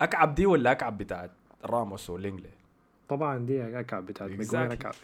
[0.00, 1.30] أكعب دي ولا أكعب بتاعت
[1.64, 2.50] راموس واللينجلي
[3.08, 4.94] طبعا دي أكعب بتاعت ميغوير أكعب.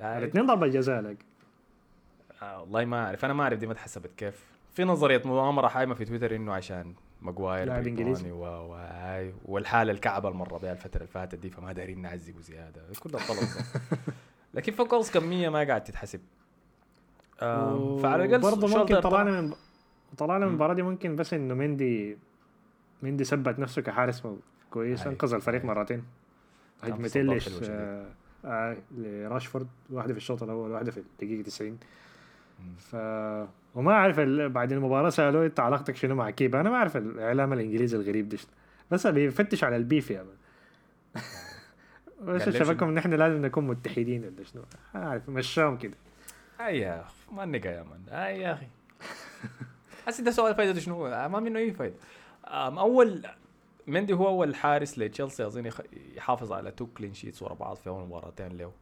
[0.00, 1.16] الاثنين ضربة جزاء لك.
[2.42, 3.24] آه والله ما أعرف.
[3.24, 4.44] أنا ما أعرف دي ما اتحسبت كيف.
[4.74, 8.30] في نظرية مؤامرة حايمة في تويتر إنه عشان ماجواير لاعب بريطاني إنجليزي.
[8.30, 8.76] و...
[9.44, 13.48] والحالة الكعبة اللي مر بها الفترة اللي فاتت دي فما دارين نعذبه زيادة كل الطلب
[14.54, 16.20] لكن في كميه ما قاعد تتحسب
[17.42, 19.00] آم، فعلى الأقل برضه ممكن طلع.
[19.10, 19.54] طلعنا من
[20.18, 20.48] طلعنا من مم.
[20.50, 22.18] المباراة دي ممكن بس إنه مندي
[23.02, 24.22] مندي ثبت نفسه كحارس
[24.70, 25.06] كويس.
[25.06, 25.64] أنقذ الفريق.
[25.64, 26.04] مرتين
[26.82, 27.48] هجمتين ليش.
[27.62, 28.06] آه
[28.44, 31.78] آه لراشفورد واحدة في الشوط الأول واحدة في الدقيقة 90
[32.60, 32.74] مم.
[32.78, 32.96] ف
[33.76, 34.48] وما أعرف ال...
[34.48, 38.38] بعد المباراة سألوه أنت علاقتك شنو مع كيبا؟ أنا ما أعرف الإعلام الإنجليزي الغريب ده.
[38.90, 40.26] بس بيفتش على ال beef يا
[42.22, 44.62] بس شبكهم ان إحنا لازم نكون متحدين ولا شنو.
[44.94, 45.94] عارف مشاهم كده.
[46.60, 48.18] اي يا اخ ما النقة يا man.
[48.18, 48.66] اي يا أخي.
[50.08, 51.96] هسه ده سؤال فايدته شنو؟ ما منه أي فايدة.
[52.44, 53.26] أول
[53.86, 55.70] مندي هو أول حارس لتشيلسي اظن
[56.16, 58.72] يحافظ على two clean sheets ورا بعض في أول مباراتين له.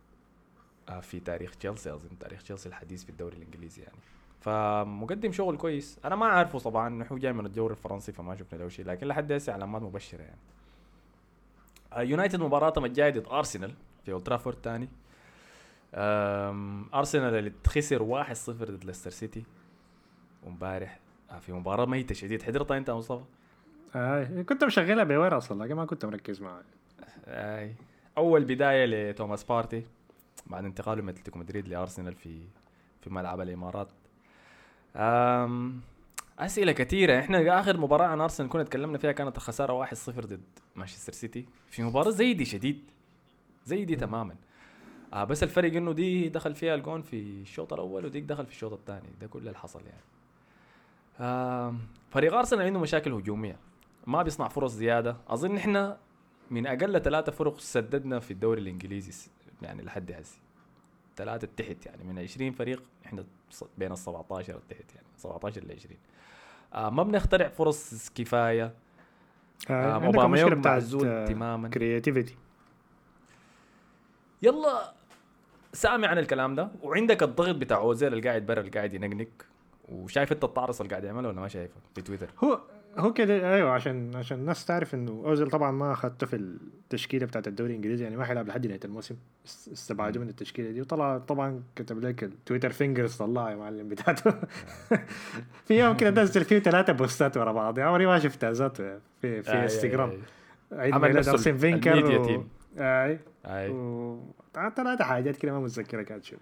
[0.88, 3.98] آه، في تاريخ تشيلسي اظن تاريخ تشيلسي الحديث في الدوري الإنجليزي يعني.
[4.44, 5.98] فمقدم شغل كويس.
[6.04, 9.06] أنا ما أعرفه طبعا إنه هو جاي من الدوري الفرنسي فما شفنا له شيء لكن
[9.06, 10.38] لحد هسه علامات مبشرة يعني.
[11.92, 14.88] آه، يونايتد مباراتهم الجايه ضد أرسنال في أولد ترافورد تاني.
[15.94, 19.44] أم، أرسنال اللي خسر 1-0 ضد ليستر سيتي
[20.42, 20.98] وامبارح
[21.30, 23.24] آه، في مباراة ميته شديد حضرتها أنت يا مصطفى؟
[23.96, 26.62] آه كنت مشغلها بوير أصلا لكن ما كنت مركز معها
[27.26, 27.74] آي.
[28.18, 29.86] أول بداية لتوماس بارتي
[30.46, 32.40] بعد انتقاله من أتلتيكو مدريد لأرسنال في
[33.00, 33.88] في ملعب الإمارات.
[36.38, 37.18] أسئلة كثيرة.
[37.20, 40.40] إحنا آخر مباراة عن أرسنال كنا تكلمنا فيها كانت الخساره 1-0 ضد
[40.76, 41.46] مانشستر سيتي.
[41.70, 42.90] في مباراة زي دي شديد.
[43.66, 44.34] زي دي تماما.
[45.12, 48.72] آه بس الفرق إنه دي دخل فيها الجون في الشوط الأول وديك دخل في الشوط
[48.72, 49.08] الثاني.
[49.20, 50.02] ده كل اللي حصل يعني.
[51.20, 51.78] آم،
[52.10, 53.56] فريق أرسنال عنده مشاكل هجومية.
[54.06, 55.16] ما بيصنع فرص زيادة.
[55.28, 55.98] أظن إحنا
[56.50, 59.30] من أقل ثلاثة فرق سددنا في الدوري الإنجليزي
[59.62, 60.38] يعني لحد هسه.
[61.16, 62.04] ثلاثة تحت يعني.
[62.04, 63.24] من 20 فريق إحنا
[63.78, 65.96] بين ال 17 التحت يعني 17 ل 20
[66.74, 68.74] آه ما بنخترع فرص كفاية.
[69.70, 71.68] آه آه اوباميونج معزول تماما.
[71.68, 72.36] كرياتيفيتي
[74.42, 74.92] يلا
[75.72, 79.28] سامع عن الكلام ده وعندك الضغط بتاع أوزيل اللي قاعد برا اللي قاعد ينقنق
[79.88, 82.60] وشايف أنت الطعرس اللي قاعد يعمله ولا ما شايفه في تويتر؟ هو
[82.98, 87.48] هو كده أيوه عشان عشان الناس تعرف إنه أوزيل طبعا ما اخذته في التشكيله بتاعت
[87.48, 91.62] الدوري الإنجليزي يعني ما حيلعب لحد نهايه الموسم است- استبعدوه من التشكيلة دي وطلع طبعا
[91.76, 94.34] كتب لك التويتر فينجرز طلعها يا معلم بتاعته.
[95.66, 99.00] في يوم كده نزل فيه ثلاثة بوستات ورا بعض يعني عمري ما شفتها ذات في
[99.42, 100.12] في انستغرام.
[100.72, 102.44] عيد عمل ميلاد نفسه ارسن فينكر و...
[102.78, 103.18] أي.
[103.46, 103.74] أي.
[104.76, 106.38] ثلاثة حاجات كده ما متذكرة كانت شنو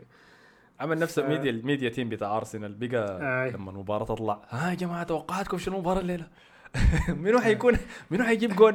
[0.80, 1.24] عمل نفس آه.
[1.24, 3.50] ال media ال media team بتاع أرسنال بقى.
[3.50, 6.26] لما المباراة تطلع ها يا جماعة توقعاتكم شنو المباراة الليلة؟
[7.22, 7.76] منو حيكون
[8.10, 8.74] منو حيجيب جون؟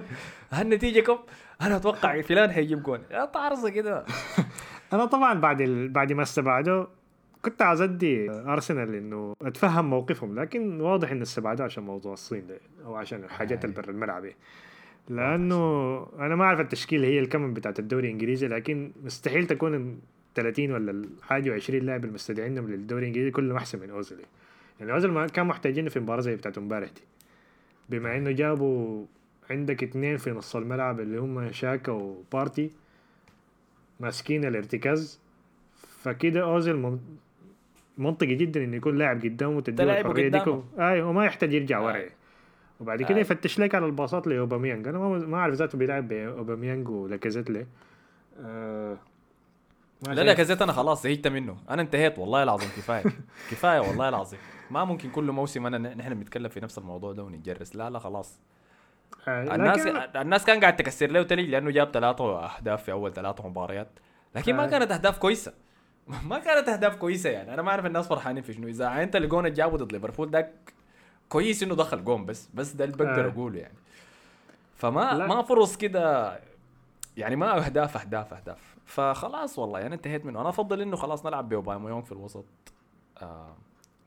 [0.51, 1.17] هالنتيجه كم؟
[1.61, 4.05] أنا أتوقع فلان حيجيب جون يا طارصه كده
[4.93, 5.89] أنا طبعا بعد ال...
[5.89, 6.85] بعد ما استبعدوا
[7.41, 12.59] كنت عايز ادي أرسنال إنه أتفهم موقفهم لكن واضح ان استبعدوه عشان موضوع الصين ده
[12.85, 14.25] أو عشان الحاجات اللي برا الملعب.
[15.09, 15.55] لأنه
[16.19, 19.99] أنا ما أعرف التشكيله هي الكم بتاعت الدوري الإنجليزي لكن مستحيل تكون
[20.41, 24.17] 30 ولا الحاجة و20 لاعب المستدعينهم للدوري الإنجليزي كلهم أحسن من اوزيل
[24.79, 27.01] يعني أوزيل ما كان محتاجينه في مباراة زي بتاعت امبارح دي.
[27.89, 29.05] بما إنه جابوا
[29.49, 32.71] عندك اثنين في نص الملعب اللي هم شاكا وبارتي
[33.99, 35.19] ماسكين الارتكاز
[36.01, 36.99] فكده أوزيل من-
[37.97, 40.37] منطقي جدا إنه يكون لاعب قدامه تلاعبه الحرية دي
[40.79, 41.95] اي وما يحتاج يرجع ورا.
[41.95, 42.09] آي.
[42.79, 43.21] وبعد كده آي.
[43.21, 44.87] يفتش لك على الباصات لأوباميانج.
[44.87, 47.67] أنا ما أعرف ذاته بيلعب بأوباميانج ولاكازيت ليه.
[48.41, 48.97] آه
[50.01, 50.33] لا.
[50.33, 51.57] كزيت أنا خلاص زهقت منه.
[51.69, 53.03] أنا انتهيت والله العظيم كفاية.
[53.51, 54.39] كفاية والله العظيم.
[54.71, 57.75] ما ممكن كل موسم أنا نحن بنتكلم في نفس الموضوع ده ونتجرس.
[57.75, 58.39] لا لا خلاص.
[59.27, 63.13] آه الناس لكن- الناس كان قاعد تكسر له تلج لأنه جاب ثلاثة أهداف في أول
[63.13, 63.87] ثلاثة مباريات.
[64.35, 64.67] لكن ما آه.
[64.69, 65.53] كانت أهداف كويسة.
[66.29, 67.53] ما كانت أهداف كويسة يعني.
[67.53, 68.67] أنا ما أعرف الناس فرحانين في شنو.
[68.67, 70.51] إذا أنت الجون اللي جابه ضد ليفربول ده
[71.29, 72.49] كويس إنه دخل جون بس.
[72.53, 73.29] بس ده اللي بقدر آه.
[73.31, 73.77] أقوله يعني.
[74.75, 75.27] فما لا.
[75.27, 76.33] ما فرص كده
[77.17, 78.76] يعني ما أهداف أهداف أهداف.
[78.87, 80.41] فخلاص والله أنا انتهيت منه.
[80.41, 82.45] أنا أفضل إنه خلاص نلعب بأوباميانج في الوسط.
[83.21, 83.55] آه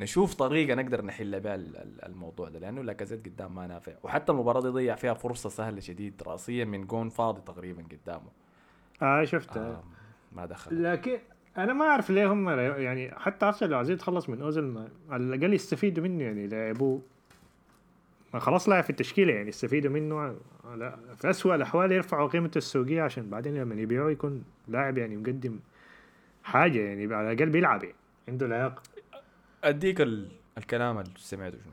[0.00, 3.92] نشوف طريقة نقدر نحل بها ال- ال- الموضوع ده لأنه لاكازيت قدام ما نافع.
[4.02, 8.30] وحتى المباراة دي ضيع فيها فرصة سهلة شديد راسيا من جون فاضي تقريبا قدامه.
[9.02, 9.82] آه شفتها آه
[10.32, 10.82] ما دخل.
[10.82, 11.18] لكن
[11.58, 15.22] أنا ما أعرف ليه هم يعني حتى أرسنال لو عايزين يتخلص من أوزيل ما- على
[15.22, 17.02] الأقل يستفيدوا منه يعني لعبوه
[18.34, 20.36] ما خلاص لاعب في التشكيلة يعني يستفيدوا منه.
[20.76, 25.58] لا في اسوء الأحوال يرفعوا قيمته السوقية عشان بعدين لما يبيعوه يكون لاعب يعني مقدم
[26.44, 27.96] حاجة يعني على الأقل بيلعب يعني
[28.28, 28.82] عنده لياقة.
[29.64, 30.28] أديك ال...
[30.58, 31.72] الكلام اللي سمعته شنو؟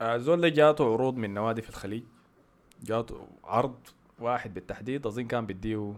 [0.00, 2.02] آه، زول ده جاته عروض من نوادي في الخليج.
[2.82, 3.78] جاته عرض
[4.18, 5.94] واحد بالتحديد أظن كان بديه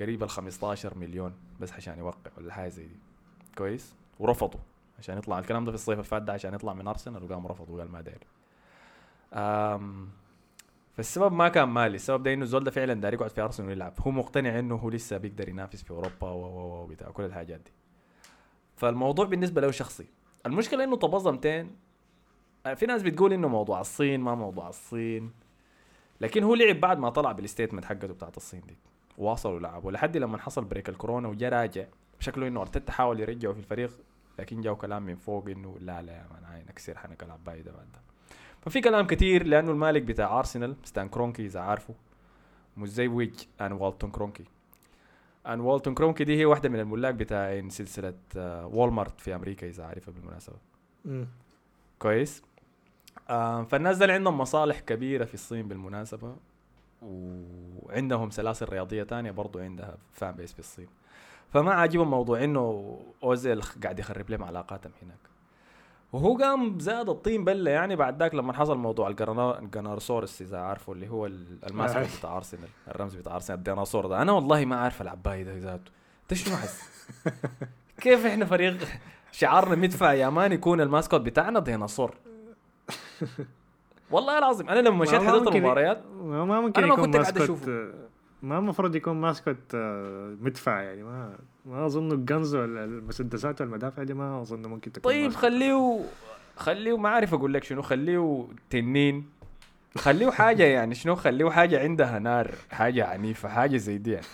[0.00, 2.96] قريب ال 15 مليون بس عشان يوقع ولا حاجة زي دي.
[3.58, 4.60] كويس؟ ورفضوا
[4.98, 5.38] عشان يطلع.
[5.38, 8.00] الكلام ده في الصيف اللي فات ده عشان يطلع من أرسنال وقام رفض وقال ما
[8.00, 8.18] داير.
[8.18, 8.37] أم
[10.96, 11.94] فالسبب ما كان مالي.
[11.96, 13.94] السبب ده إنه الزول ده فعلا داير يقعد في أرسنال ويلعب.
[14.00, 17.72] هو مقتنع إنه هو لسه بيقدر ينافس في أوروبا و و بتاع كل الحاجات دي.
[18.76, 20.06] فالموضوع بالنسبة له شخصي.
[20.46, 21.70] المشكلة إنه 200
[22.66, 25.32] آه، في ناس بتقول إنه موضوع الصين ما موضوع الصين.
[26.20, 28.78] لكن هو لعب بعد ما طلع بال statement حقته بتاعت الصين دي.
[29.18, 31.84] واصلوا لعبوا لحد لما حصل break الكورونا وجا راجع
[32.20, 33.90] شكله إنه أرتيتا حاول يرجعه في الفريق
[34.38, 37.72] لكن جاو كلام من فوق إنه لا لا يا مان هاي نكسر حنا كلام بايدة
[37.72, 38.07] بعد ده.
[38.68, 41.94] ففي كلام كتير لأنه المالك بتاع ارسنال ستان كرونكي إذا عارفه
[42.76, 44.44] مش زي ويج ان والتون كرونكي
[45.46, 49.84] ان والتون كرونكي دي هي واحدة من الملاك بتاعين سلسلة آه، والمارت في أمريكا إذا
[49.84, 50.56] عارفها بالمناسبة.
[51.98, 52.42] كويس.
[53.30, 56.36] آه فالناس دول عندهم مصالح كبيرة في الصين بالمناسبة
[57.02, 60.88] وعندهم سلاسل رياضية تانية برضو عندها فان بيس في الصين.
[61.52, 65.27] فما عاجبهم موضوع إنه أوزيل قاعد يخرب لهم علاقاتهم هناك.
[66.12, 70.92] وهو قام زاد الطين بلة يعني بعد ذاك لما حصل موضوع ال Gunnersaurus إذا عارفه
[70.92, 71.58] اللي هو ال-.
[71.66, 75.58] ال mascot بتاع أرسنال الرمز بتاع أرسنال الديناصور ده أنا والله ما عارف العباية ده
[75.58, 75.90] ذاته
[76.22, 76.82] أنت شنو حس
[78.02, 78.76] كيف إحنا فريق
[79.32, 82.14] شعارنا مدفع يا man يكون ال mascot بتاعنا ديناصور
[84.10, 87.92] والله العظيم أنا لما مشيت حضرت المباريات ما ممكن أنا ما كنت قاعد أشوفه.
[88.42, 91.02] ما المفروض يكون ماسكوت آه، مدفع يعني.
[91.02, 95.42] ما ما أظن الجنز ولا المسدسات والمدافع دي ما أظن ممكن تكون طيب ماسكوت.
[95.42, 96.00] خليه
[96.56, 99.26] خليه ما أعرف أقول لك شنو خليه تنين.
[99.96, 104.26] خليه حاجة يعني شنو خليه حاجة عندها نار حاجة عنيفة حاجة زي دي يعني.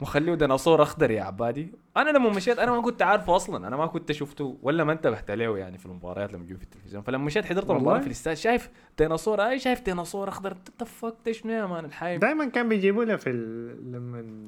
[0.00, 1.72] وخليه ديناصور أخضر يا عبادي.
[1.96, 3.66] أنا لما مشيت أنا ما كنت عارفه أصلا.
[3.66, 7.02] أنا ما كنت شفته ولا ما انتبهت له يعني في المباريات لما يجوا في التلفزيون.
[7.02, 8.36] فلما مشيت حضرت والله؟ المباراة في الاستاد.
[8.36, 13.16] شايف ديناصور؟ أي شايف ديناصور أخضر؟ تفكت شنو يا man الحايب؟ دائما كان بيجيبوا له
[13.16, 13.92] في ال...
[13.92, 14.46] لما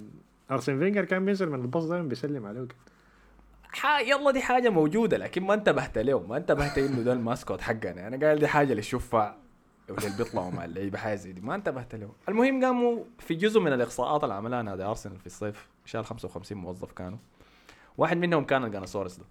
[0.50, 2.68] أرسن فينجر كان بينزل من الباص دائما بيسلم عليه.
[4.06, 8.08] يلا دي حاجة موجودة لكن ما انتبهت له ما انتبهت إنه ده ال mascot حقنا.
[8.08, 8.72] أنا قال دي حاجة
[9.90, 11.40] للشفع واللي بيطلعوا مع اللعيبه حاجة زي دي.
[11.40, 12.10] ما انتبهت له.
[12.28, 16.92] المهم قاموا في جزء من الإقصاءات اللي عملها نادي أرسنال في الصيف شال 55 موظف
[16.92, 17.18] كانوا.
[17.98, 19.24] واحد منهم كان ال Gunnersaurus ده.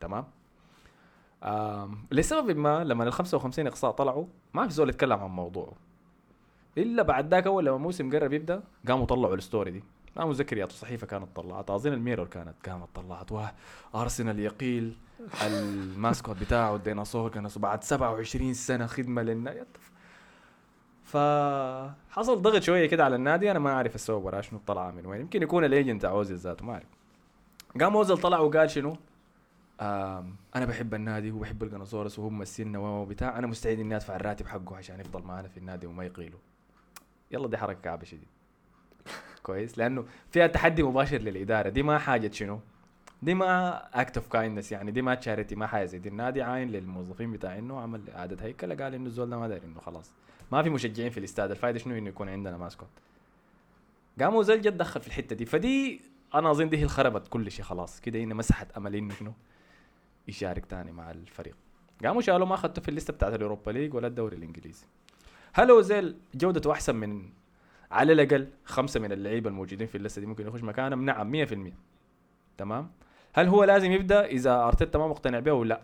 [0.00, 0.24] تمام؟
[1.44, 5.72] آم، لسبب ما لما ال 55 إقصاء طلعوا ما في زول يتكلم عن موضوعه.
[6.78, 9.84] إلا بعد ذاك أول لما الموسم قرب يبدأ قاموا طلعوا ال story دي.
[10.16, 13.52] ما متذكر الصحيفه كانت طلعت أظن الميرور كانت قامت طلعت واه
[13.94, 14.96] أرسنال يقيل
[15.46, 19.60] ال mascot بتاعه الديناصور كان بعد 27 سنة خدمة للنادي
[21.04, 25.20] فحصل ضغط شوية كده على النادي أنا ما أعرف السبب وراه شنو طلع من وين
[25.20, 26.86] يمكن يكون ال agent تاع أوزيل ذاته ما أعرف.
[27.80, 28.96] قام أوزيل طلع وقال شنو؟
[30.56, 34.76] أنا بحب النادي وبحب ال Gunnersaurus وهو ممثلنا وبتاع أنا مستعد إني أدفع الراتب حقه
[34.76, 36.38] عشان يفضل معنا في النادي وما يقيله
[37.30, 38.28] يلا دي حركة كعبة شديد
[39.42, 39.78] كويس.
[39.78, 41.68] لأنه فيها تحدي مباشر للإدارة.
[41.68, 42.60] دي ما حاجة شنو؟
[43.22, 46.08] دي ما act of kindness يعني دي ما charity ما حاجة زي دي.
[46.08, 50.12] النادي عاين للموظفين بتاع إنه عمل إعادة هيكله قال إنه الزول ده ما دايرينه خلاص.
[50.52, 51.50] ما في مشجعين في الاستاد.
[51.50, 52.88] الفائده شنو؟ إنه يكون عندنا mascot
[54.20, 55.46] قاموا زل جد دخل في الحتة دي.
[55.46, 56.00] فدي
[56.34, 58.00] أنا أظن دي هي الخربت كل شيء خلاص.
[58.00, 59.32] كده هنا مسحت أمل إنه شنو؟
[60.28, 61.56] يشارك تاني مع الفريق.
[62.04, 64.86] قاموا شالوا ما اخذته في الليستة بتاعت ال Europa League ولا الدوري الإنجليزي.
[65.52, 67.28] هل اوزيل جودته أحسن من
[67.90, 71.04] على الأقل خمسة من اللعيبة الموجودين في الليستة دي ممكن يخش مكانهم.
[71.04, 71.72] نعم 100%
[72.58, 72.90] تمام؟
[73.32, 75.80] هل هو لازم يبدأ إذا أرتيتا ما مقتنع به ولا لا؟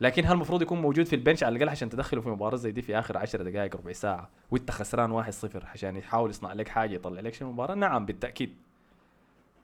[0.00, 2.70] لكن هل المفروض يكون موجود في ال bench على الأقل عشان تدخله في مباراة زي
[2.70, 5.28] دي في آخر 10 دقائق ربع ساعة وأنت خسران 1-0
[5.64, 8.54] عشان يحاول يصنع لك حاجة يطلع لك شيء المباراة؟ نعم بالتأكيد.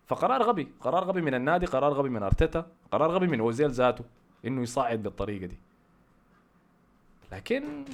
[0.07, 4.05] فقرار غبي قرار غبي من النادي قرار غبي من أرتيتا قرار غبي من أوزيل ذاته
[4.45, 5.59] إنه يصعد بالطريقة دي.
[7.33, 7.85] لكن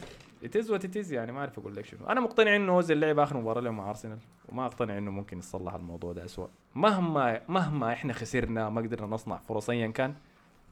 [0.44, 2.06] اتز وات اتز يعني ما أعرف أقول لك شنو.
[2.06, 5.74] أنا مقتنع إنه اوزيل لعب آخر مباراة له مع أرسنال وما أقتنع إنه ممكن يصلح
[5.74, 10.14] الموضوع ده اسوء مهما مهما إحنا خسرنا ما قدرنا نصنع فرص ايا كان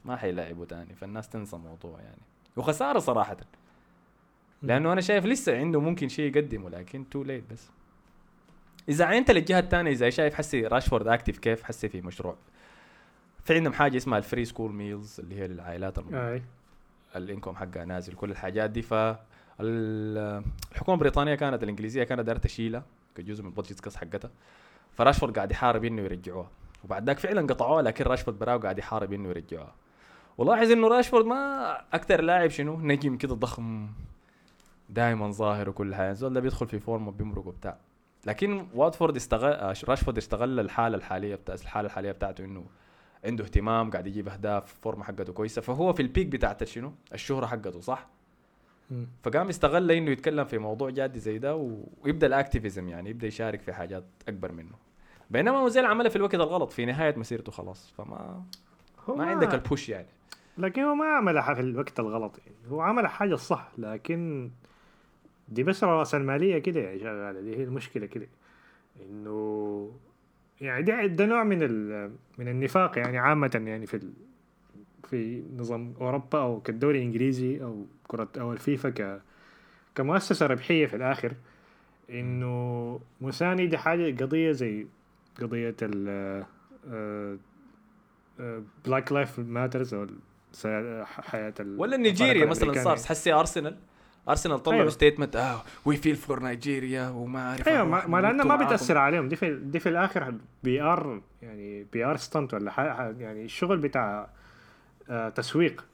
[0.05, 0.95] ما حيلاعبوا تاني.
[0.95, 2.21] فالناس تنسى الموضوع يعني.
[2.57, 3.37] وخسارة صراحة.
[4.61, 7.69] لأنه أنا شايف لسه عنده ممكن شيء يقدمه لكن too late بس.
[8.89, 12.35] إذا عينت للجهة الثانية إذا شايف حسي راشفورد active كيف؟ حسي في مشروع.
[13.43, 16.41] في عندهم حاجة اسمها ال free school meals اللي هي للعائلات الم...
[17.15, 18.81] ال income حقها نازل كل الحاجات دي.
[18.81, 18.93] ف
[19.61, 22.83] الحكومة البريطانية كانت الإنجليزية كانت دايره تشيلها
[23.15, 24.31] كجزء من budget cuts حقتها.
[24.91, 26.49] فراشفورد قاعد يحارب إنه يرجعوها.
[26.83, 29.75] وبعد ذاك فعلا قطعوها لكن راشفورد براو قاعد يحارب إنه يرجعوها.
[30.37, 33.89] ولاحظ إنه راشفورد ما أكثر لاعب شنو نجم كده ضخم
[34.89, 36.11] دائما ظاهر وكل حاجة.
[36.11, 37.77] الزول ده بيدخل في form وبيمرق وبتاع.
[38.25, 42.65] لكن واتفورد استغل راشفورد استغل الحالة الحالية بتاع الحالة الحالية بتاعته إنه
[43.25, 45.61] عنده اهتمام قاعد يجيب أهداف فورمة حقته كويسة.
[45.61, 48.07] فهو في ال peak بتاعت شنو؟ الشهرة حقته صح.
[49.23, 51.55] فقام يستغل إنه يتكلم في موضوع جادي زي ده
[52.03, 54.75] ويبدأ ال activism يعني يبدأ يشارك في حاجات أكبر منه.
[55.29, 57.93] بينما اوزيل عملها في الوقت الغلط في نهاية مسيرته خلاص.
[57.97, 58.43] فما
[59.09, 60.07] هو ما عندك البوش يعني.
[60.57, 62.39] لكن هو ما عملها في الوقت الغلط.
[62.45, 64.49] يعني هو عمل حاجة الصح لكن
[65.49, 68.27] دي بس راس المالية كده يعني شغالة دي هي المشكلة كده.
[69.01, 69.91] إنه
[70.61, 74.13] يعني ده, ده نوع من ال- من النفاق يعني عامة يعني في ال
[75.09, 79.21] في نظام أوروبا أو كالدوري الانجليزي أو كرة أو الفيفا ك
[79.95, 81.33] كمؤسسة ربحية في الآخر
[82.09, 84.87] إنه مساندة حاجة قضية زي
[85.41, 86.45] قضية ال
[88.85, 93.77] Black Lives Matter أو ال- ولا نيجيريا مثلا صار حسي أرسنال
[94.29, 94.89] أرسنال طلعوا أيوة.
[94.89, 98.55] statement آه we feel for Nigeria وما أعرف أيوه ما, ما لأنه ما.
[98.55, 102.71] بتأثر عليهم دي في دي في الآخر PR يعني PR stunt ولا
[103.19, 104.29] يعني الشغل بتاع
[105.35, 105.85] تسويق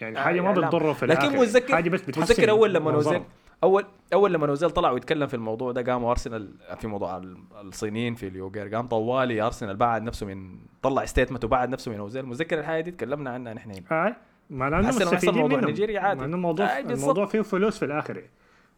[0.00, 0.52] يعني آه، حاجة ما.
[0.52, 2.92] بتضره في لكن الآخر متذكر حاجة بس متذكر أول لما.
[2.92, 3.22] أوزيل
[3.64, 6.48] اول أول لما أوزيل طلع ويتكلم في الموضوع ده قاموا ارسنال
[6.80, 11.68] في موضوع ال- الصينيين في اليوغير قام طوالي أرسنال بعد نفسه من طلع statement وبعد
[11.68, 14.16] نفسه من اوزيل متذكر الحاجة دي تكلمنا عنها نحن هنا آه
[14.50, 16.20] ما لأنه مستفيدين موضوع نيجيريا عادي.
[16.20, 16.80] مع إنه الموضوع آه،.
[16.80, 18.22] الموضوع فيه فلوس في الآخر.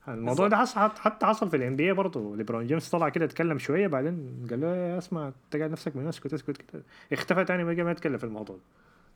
[0.09, 0.49] الموضوع.
[0.49, 4.47] ده حصل حتى حصل في ال NBA برضه ليبرون جيمس طلع كده اتكلم شوية بعدين
[4.51, 7.91] قال له يا اسمع أنت قاعد نفسك من اسكت اسكت كده اختفى تاني ما ما
[7.91, 8.57] يتكلم في الموضوع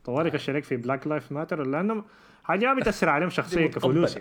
[0.05, 2.03] طوالي كشريك في Black Lives Matter لأنه
[2.43, 4.17] حاجة ما بتاثر عليهم شخصيا كفلوس.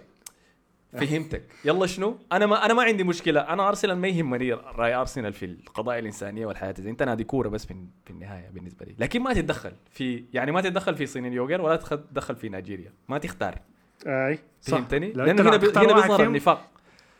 [0.92, 1.42] فهمتك.
[1.64, 3.40] يلا شنو؟ أنا ما أنا ما عندي مشكلة.
[3.40, 6.74] أنا أرسنال ما يهمني رأي أرسنال في القضايا الإنسانية والحياة.
[6.78, 8.94] زي أنت نادي كورة بس في النهاية بالنسبة لي.
[8.98, 12.92] لكن ما تتدخل في يعني ما تتدخل في صين اليوغر ولا تتدخل في نيجيريا.
[13.08, 13.58] ما تختار.
[14.06, 14.76] أي صح.
[14.76, 16.70] فهمتني؟ لأنه هنا هنا بيظهر النفاق.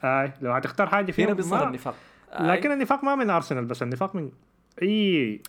[0.05, 1.68] أي لو هتختار حاجة فيهم هنا بيظهر.
[1.68, 1.94] النفاق.
[2.40, 4.31] لكن النفاق ما من أرسنال بس النفاق من
[4.83, 5.42] أي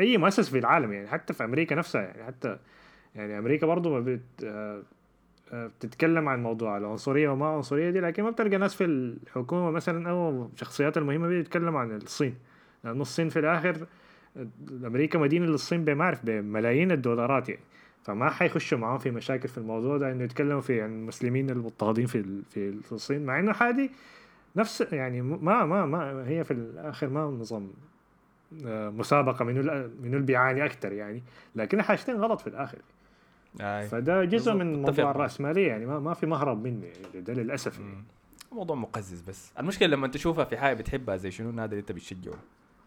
[0.00, 2.58] أي مؤسسه في العالم يعني حتى في أمريكا نفسها يعني حتى
[3.14, 4.82] يعني أمريكا برضو ما بت آه،
[5.52, 10.10] آه، بتتكلم عن موضوع العنصرية وما عنصرية دي لكن ما بتلقى ناس في الحكومة مثلا
[10.10, 12.34] أو الشخصيات المهمة بيتكلموا عن الصين.
[12.84, 13.86] لأنه الصين في الآخر
[14.84, 17.60] أمريكا مدينة للصين بمعرف بملايين الدولارات يعني.
[18.04, 22.42] فما حيخشوا معاهم في مشاكل في الموضوع ده إنه يتكلموا في عن المسلمين المضطهدين في
[22.82, 23.90] في الصين مع إنه حاجة
[24.56, 27.72] نفس يعني ما ما ما هي في الآخر ما نظام
[28.90, 31.22] مسابقة منو ال- منو اللي بيعاني أكثر يعني
[31.56, 32.78] لكن حاجتين غلط في الآخر
[33.60, 33.88] آي.
[33.88, 35.10] فده جزء بالضبط، من موضوع.
[35.10, 38.04] الرأسمالية يعني ما, ما في مهرب منه يعني ده للأسف يعني.
[38.52, 42.34] موضوع مقزز بس المشكلة لما تشوفها في حاجة بتحبها زي شنو النادي اللي أنت بتشجعه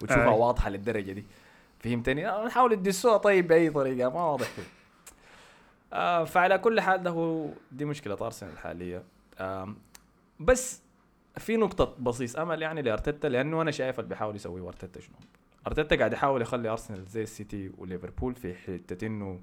[0.01, 0.39] وتشوفها آي.
[0.39, 1.25] واضحة للدرجة دي
[1.79, 4.63] فهمتني؟ آه، نحاول تدسوها طيب بأي طريقة ما واضح فيه.
[5.93, 9.03] آه فعلى كل حال ده هو دي مشكلة ارسنال الحالية
[9.39, 9.75] آم،
[10.39, 10.81] بس
[11.37, 15.15] في نقطة بصيص أمل يعني لأرتيتا لأنه أنا شايف اللي بيحاول يسويه ارتيتا شنو؟
[15.67, 19.39] أرتيتا قاعد يحاول يخلي أرسنال زي السيتي وليفربول في حتة إنه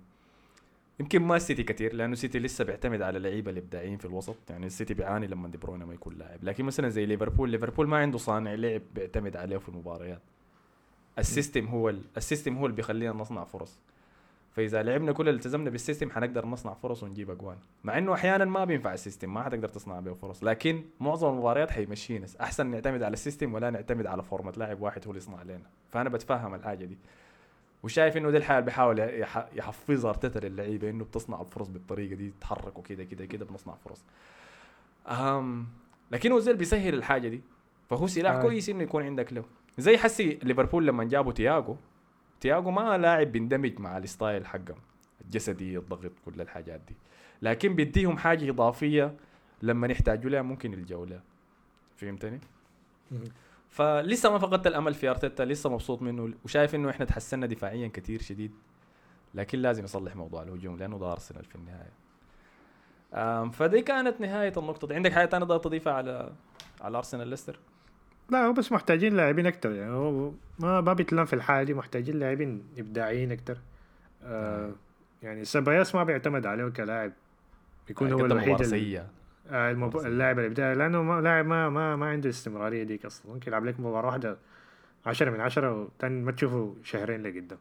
[1.00, 4.36] يمكن ما السيتي كثير لأنه السيتي لسه بيعتمد على اللعيبه الإبداعيين في الوسط.
[4.50, 6.44] يعني السيتي بيعاني لما دي بروينا ما يكون لاعب.
[6.44, 10.22] لكن مثلا زي ليفربول ليفربول ما عنده صانع لعب بيعتمد عليه في المباريات.
[11.18, 12.02] ال system هو ال...
[12.16, 13.78] ال system هو اللي بيخلينا نصنع فرص.
[14.56, 17.56] فإذا لعبنا كل اللي التزمنا بال system حنقدر نصنع فرص ونجيب أجوان.
[17.84, 20.44] مع إنه أحيانا ما بينفع ال system ما حتقدر تصنع به فرص.
[20.44, 22.26] لكن معظم المباريات حيمشينا.
[22.40, 25.60] أحسن نعتمد على ال system ولا نعتمد على فورمة لاعب واحد هو اللي يصنع لنا.
[25.92, 26.98] فأنا بتفهم الحاجة دي.
[27.82, 32.30] وشايف إنه دي الحاله اللي بيحاول يح- يحفظها أرتيتا للعيبة إنه بتصنع الفرص بالطريقة دي
[32.30, 34.04] تتحركوا كده كده كده بنصنع فرص.
[35.08, 35.66] أهم
[36.10, 37.40] لكن اوزيل بيسهل الحاجة دي.
[37.90, 38.42] فهو سلاح آه.
[38.42, 39.44] كويس إنه يكون عندك له.
[39.78, 41.76] زي حسي ليفربول لما جابوا تياجو
[42.40, 44.78] تياجو ما لاعب بيندمج مع ال style حقهم
[45.24, 46.94] الجسدي الضغط كل الحاجات دي.
[47.42, 49.16] لكن بيديهم حاجة إضافية
[49.62, 51.22] لما يحتاجوا لها ممكن يلجأوا لها.
[51.96, 52.40] فهمتني؟
[53.68, 58.22] فلسه ما فقدت الأمل في أرتيتا لسه مبسوط منه وشايف إنه إحنا تحسنا دفاعيا كثير
[58.22, 58.52] شديد.
[59.34, 61.92] لكن لازم يصلح موضوع الهجوم لأنه ده أرسنال في النهاية.
[63.50, 64.94] فدي كانت نهاية النقطة دي.
[64.94, 66.32] عندك حاجة ثانية تضيفها على
[66.80, 67.58] على أرسنال ليستر؟
[68.30, 69.92] لا هو بس محتاجين لاعبين أكتر يعني.
[69.92, 73.58] هو ما ما بيتلام في الحالة دي محتاجين لاعبين إبداعيين أكتر.
[74.24, 74.72] آه
[75.22, 77.12] يعني سباياس ما بيعتمد عليه كلاعب.
[77.90, 79.02] يكون هو قدم الوحيد.
[79.50, 79.96] آه المب...
[79.96, 83.32] اللاعب الإبداعي لأنه ما لاعب ما ما ما عنده الاستمراريه ديك أصلا.
[83.32, 84.36] ممكن يلعب لك مباراة واحدة
[85.06, 87.58] عشرة من عشرة وتاني ما تشوفه شهرين لقدام.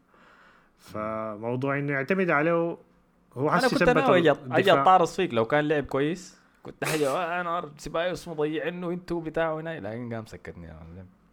[0.80, 5.68] فموضوع إنه يعتمد عليه هو أنا حسي كنت ثبت ناوي أجي اتطارص فيك لو كان
[5.68, 6.45] لعب كويس.
[6.66, 9.80] كنت حاجة "آه، أنا سيبايوس مضيعينه أنتوا بتاعه هنا.
[9.80, 10.74] لكن قام سكتني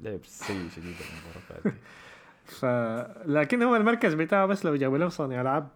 [0.01, 1.77] لعب سيء شديد المباراة
[2.61, 2.65] ف
[3.29, 5.69] لكن هو المركز بتاعه بس لو جابوا له صانع ألعاب.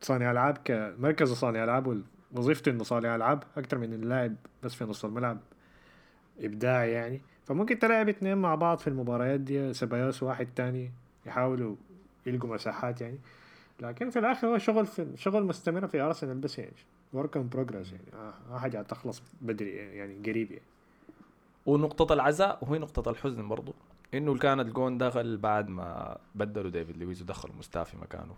[0.00, 5.04] صانع ألعاب كمركزه صانع ألعاب وظيفته إنه صانع ألعاب أكثر من اللاعب بس في نص
[5.04, 5.38] الملعب.
[6.40, 7.22] إبداعي يعني.
[7.46, 10.92] فممكن تلعب اثنين مع بعض في المباريات دي سبايوس واحد تاني
[11.26, 11.76] يحاولوا
[12.26, 13.18] يلقوا مساحات يعني.
[13.80, 16.72] لكن في الآخر هو شغل في شغل مستمر في أرسنال بس يعني.
[17.14, 18.04] work in progress يعني.
[18.50, 20.64] آه، حاجة تخلص بدري يعني قريب يعني.
[21.66, 23.74] ونقطة العزاء وهي نقطة الحزن برضو.
[24.14, 28.34] إنه كان الجون دخل بعد ما بدلوا ديفيد لويس ودخلوا مستافي مكانه.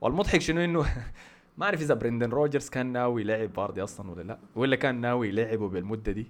[0.00, 0.86] والمضحك شنو؟ إنه
[1.58, 5.28] ما أعرف إذا برندن روجرز كان ناوي يلعب فاردي أصلا ولا لا ولا كان ناوي
[5.28, 6.26] يلعبه بالمدة دي.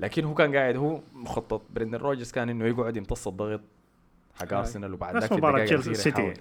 [0.00, 3.60] لكن هو كان قاعد هو مخطط برندن روجرز كان إنه يقعد يمتص الضغط
[4.34, 4.52] حق.
[4.52, 6.08] أرسنال وبعد ذاك الدقائق.
[6.08, 6.34] يحاول.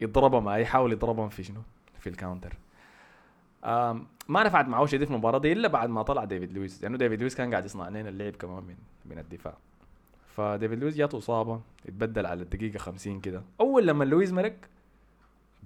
[0.00, 1.60] يضربهم يحاول يضربهم في شنو؟
[2.04, 2.56] في ال counter.
[4.28, 7.20] ما نفعت معه دي في المباراه دي إلا بعد ما طلع ديفيد لويس لأنه ديفيد
[7.20, 9.54] لويس كان قاعد يصنع لنا اللعب كمان من من الدفاع.
[10.36, 13.42] فديفيد لويس جاته إصابة اتبدل على الدقيقة 50 كده.
[13.60, 14.56] أول لما لويس مرق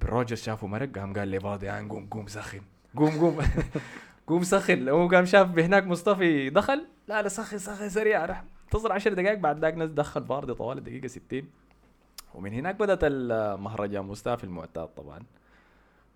[0.04, 2.60] روجرز شافه مرق قام قال لي فاردي يعني قوم قوم سخن.
[2.96, 3.38] قوم قوم.
[4.28, 4.88] قوم سخن.
[4.88, 9.38] هو قام شاف هناك مصطفى دخل لا لا سخن سخن سريع راح انتظر 10 دقائق
[9.38, 11.42] بعد ذاك دخل فاردي طوال الدقيقة 60
[12.34, 15.22] ومن هناك بدأت المهرجان مصطفى المعتاد طبعا.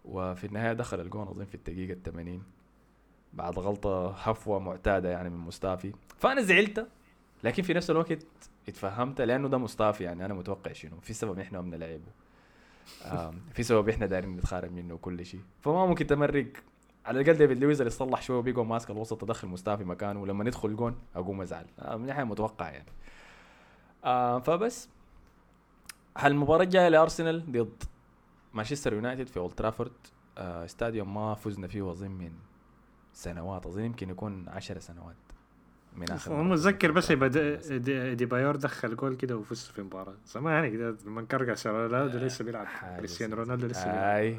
[0.04, 2.42] وفي النهاية دخل الجون اظن في الدقيقة 80
[3.32, 6.86] بعد غلطة هفوه معتادة يعني من مستافي فأنا زعلت
[7.44, 8.26] لكن في نفس الوقت
[8.68, 11.00] اتفهمت لأنه ده مصطفى يعني أنا متوقع شنو.
[11.00, 12.02] في سبب إحنا ما بنلعبه.
[13.52, 15.40] في سبب إحنا دايرين نتخارج منه وكل شيء.
[15.60, 16.46] فما ممكن تمرق.
[17.06, 20.20] على الأقل ديفيد لويز اللي صلح شوية وبيقوم ماسك الوسط تدخل مستافي مكانه.
[20.22, 21.66] ولما ندخل جون أقوم أزعل.
[21.88, 22.88] من ناحية متوقع يعني.
[24.40, 24.88] فبس.
[26.24, 27.82] المباراة الجاية لأرسنال ضد
[28.54, 29.92] مانشستر يونايتد في أولد ترافورد
[30.38, 32.32] آه stadium ما فزنا فيه اظن من
[33.12, 35.16] سنوات اظن يمكن يكون عشر سنوات
[35.96, 40.14] من آخر هم متذكر بس دي, أديبايور دخل جول كده وفزت في مباراة.
[40.26, 42.66] زمان كده لما كرقس رونالدو لسه بيلعب.
[42.66, 43.36] حاجة كريستيانو.
[43.36, 44.04] رونالدو لسه بيلعب.
[44.04, 44.38] آي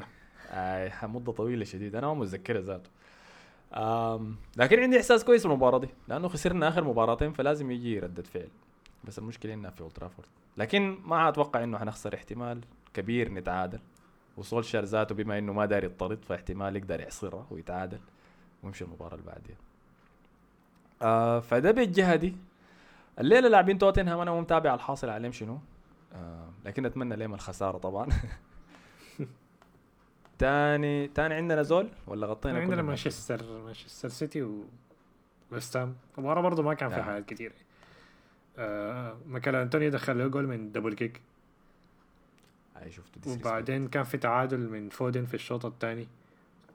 [0.50, 2.90] آي مدة طويلة شديد أنا ما متذكرها ذاته.
[4.56, 5.88] لكن عندي إحساس كويس في المباراة دي.
[6.08, 8.48] لأنه خسرنا آخر مباراتين فلازم يجي ردة فعل.
[9.04, 10.28] بس المشكلة إنها في أولد ترافورد.
[10.56, 12.60] لكن ما أتوقع إنه حنخسر احتمال
[12.94, 13.80] كبير نتعادل.
[14.36, 18.00] وسولشار ذاته بما إنه ما داري يطرد فاحتمال يقدر يحصرها ويتعادل
[18.62, 19.56] ويمشي المباراة اللي بعديها.
[21.02, 22.36] آه فده بالجهة دي
[23.20, 25.58] الليلة لاعبين توتنهام أنا مو متابع الحاصل عليهم شنو.
[26.12, 28.08] آه لكن أتمنى لهم الخسارة طبعا.
[30.38, 34.64] تاني تاني عندنا زول ولا غطينا عندنا؟ مانشستر مانشستر سيتي و
[35.50, 35.94] ويست هام.
[36.18, 37.02] المباراة برضه ما كان فيها آه.
[37.02, 37.52] حاجات كتير.
[38.58, 41.20] آه ميكايل أنتونيو دخل له جول من double kick
[42.76, 43.32] هاي شفته.
[43.32, 46.08] وبعدين كان في تعادل من فودن في الشوط الثاني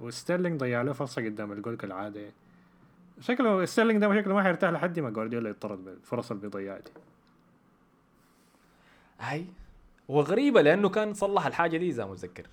[0.01, 2.33] وستيرلينج ضيع له فرصة قدام الجول كالعادة يعني.
[3.21, 6.91] شكله ستيرلينج ده شكله ما حيرتاح لحد ما جوارديولا يطرد بالفرص اللي بيضيعها دي
[9.19, 9.45] هاي
[10.07, 12.47] وغريبة لأنه كان صلح الحاجة دي إذا متذكر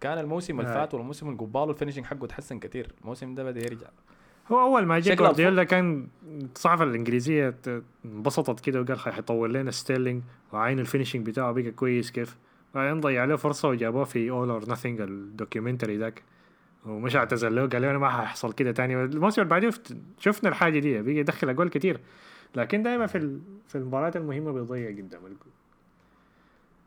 [0.00, 0.72] كان الموسم اللي.
[0.74, 3.86] فات والموسم اللي قباله ال finishing حقه تحسن كثير الموسم ده بدأ يرجع
[4.52, 6.08] هو أول ما جاء جوارديولا كان
[6.54, 10.22] الصحافه الإنجليزية ت- انبسطت كده وقال حيطول لنا ستيرلينج
[10.52, 12.36] وعين ال finishing بتاعه بقى كويس كيف
[12.74, 16.22] بعدين ضيع له فرصة وجابوه في All or Nothing ال documentary ذاك.
[16.86, 18.94] ومش اعتذر له قال له أنا ما حيحصل كده تاني.
[19.04, 19.70] الموسم اللي بعديه
[20.18, 22.00] شفنا الحاجة دي بقى يدخل أجوال كتير.
[22.56, 25.52] لكن دائما في ال- في المباريات المهمة بيضيع قدام الجول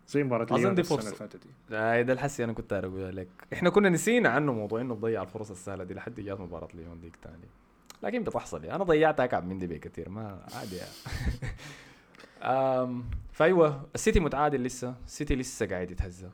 [0.07, 1.07] زي مباراة أظن ليون دي السنة فرصة.
[1.07, 2.03] اللي فاتت دي.
[2.03, 3.27] ده الحسي أنا كنت أقول لك.
[3.53, 7.15] إحنا كنا نسينا عنه موضوع إنه بضيع الفرص السهلة دي لحد جات مباراة ليون ديك
[7.21, 7.47] تاني.
[8.03, 8.75] لكن بتحصل يعني.
[8.75, 10.89] أنا ضيعت أكعب من دي بكثير ما عادي يعني.
[13.31, 14.95] فأيوة السيتي متعادل لسه.
[15.05, 16.29] السيتي لسه قاعد يتهزى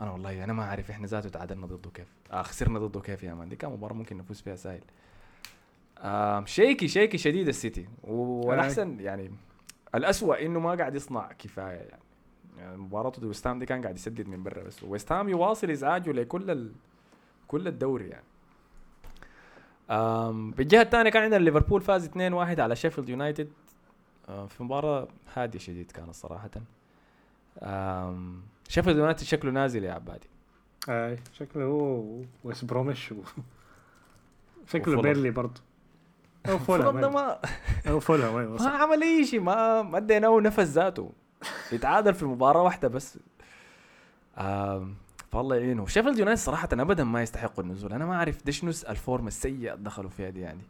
[0.00, 2.08] أنا والله أنا ما أعرف إحنا ذاته تعادلنا ضده كيف.
[2.32, 4.80] آه خسرنا ضده كيف يا مان؟ دي كان مباراة ممكن نفوز فيها سهل.
[5.98, 7.88] آم، شيكي شيكي شديد السيتي.
[8.02, 9.30] والأحسن يعني
[9.94, 12.02] الأسوأ إنه ما قاعد يصنع كفاية يعني.
[12.58, 14.82] يعني مباراته ضد ويست هام دي كان قاعد يسدد من برا بس.
[14.82, 16.72] ويست هام يواصل إزعاجه لكل ال...
[17.48, 18.24] كل الدوري يعني.
[20.52, 22.16] بالجهة الثانية كان عندنا ليفربول فاز 2-1
[22.60, 23.48] على شيفيلد يونايتد.
[24.26, 26.50] في مباراة هادية شديد كانت صراحة.
[28.68, 30.28] شيفيلد يونايتد شكله نازل يا عبادي.
[30.88, 32.04] أي شكله هو
[32.44, 33.16] ويست بروميتش و...
[34.72, 35.02] شكله.
[35.02, 35.60] بيرنلي برضه.
[36.48, 37.12] أو فولهام.
[37.14, 37.40] ما
[37.88, 38.68] أو فولهام ما.
[38.68, 41.12] عمل أي شيء ما ما اديناه نفس ذاته.
[41.72, 43.18] يتعادل في مباراة واحدة بس.
[45.32, 45.86] فالله يعينه.
[45.86, 47.92] شيفيلد يونايتد صراحة ابدا ما يستحقوا النزول.
[47.92, 50.62] أنا ما أعرف ديش ال form السيء دخلوا فيها دي يعني.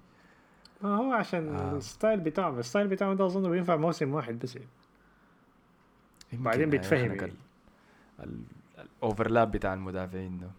[0.82, 1.76] ما هو عشان آه.
[1.76, 4.68] ال style بتاعهم ال style بتاعهم ده أظن بينفع موسم واحد بس يعني.
[6.32, 7.24] بعدين يعني بيتفهم يعني.
[7.24, 7.32] ال-
[8.20, 8.42] ال-
[8.78, 10.50] ال overlap بتاع المدافعين ده.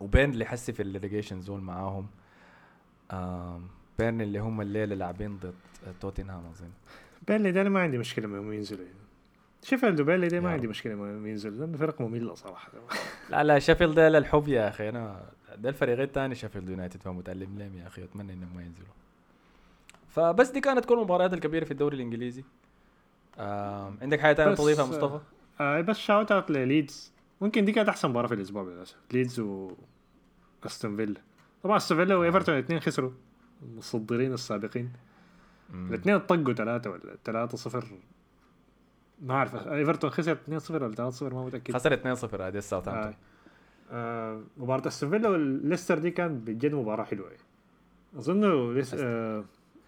[0.00, 2.06] وبيرنلي حسي في ال relegation zone معاهم
[3.98, 5.54] بيرنلي هم الليلة لاعبين ضد
[6.00, 6.70] توتنهام أظن
[7.28, 8.96] بيرنلي ده أنا ما عندي مشكلة انهم ينزلوا يعني.
[9.62, 10.66] شيفيلد وبيرنلي ده ما عندي.
[10.66, 12.72] مشكلة انهم ينزلوا لأنه فرق ممله صراحة
[13.30, 17.74] لا لا شيفيلد ده للحب يا أخي أنا ده الفريق الثاني شيفيلد يونايتد فمتألم لهم
[17.78, 18.88] يا أخي أتمنى إنهم ما ينزلوا
[20.16, 22.44] فبس دي كانت كل المباريات الكبيرة في الدوري الإنجليزي.
[23.38, 25.20] آم، عندك حاجة ثانية تضيفها آه، مصطفى؟
[25.60, 28.96] آه بس shout out لليدز ممكن دي كانت أحسن مباراة في الأسبوع للأسف.
[29.12, 29.70] ليدز و
[30.66, 31.20] استون فيلا
[31.62, 33.10] طبعا استون فيلا وايفرتون الاثنين خسروا.
[33.62, 34.92] المتصدرين السابقين.
[35.74, 37.84] الاثنين طقوا ثلاثة ولا ثلاثة صفر.
[39.22, 41.74] ما أعرف ايفرتون خسر 2 0 ولا 3 0 ما متأكد.
[41.74, 43.12] خسر 2-0 هذه الساوثهامبتون
[43.90, 44.34] آه.
[44.34, 47.30] آه مباراة استون فيلا والليستر دي كانت بجد مباراة حلوة.
[48.18, 49.44] أظن ليس آه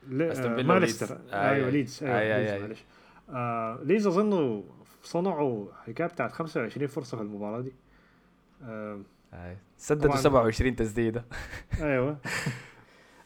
[0.08, 0.78] فيلا ما.
[0.78, 1.70] ليستر آه، أيوه آه.
[1.70, 2.60] ليدز أيوه آه،.
[2.60, 2.84] معلش
[3.30, 4.64] آه ليدز اظن
[5.02, 7.72] صنعوا حكاية بتاعت 25 فرصة في المباراة دي
[8.62, 9.00] آه.
[9.76, 10.20] سددوا طبعاً.
[10.20, 11.24] 27 تسديدة
[11.80, 12.18] أيوه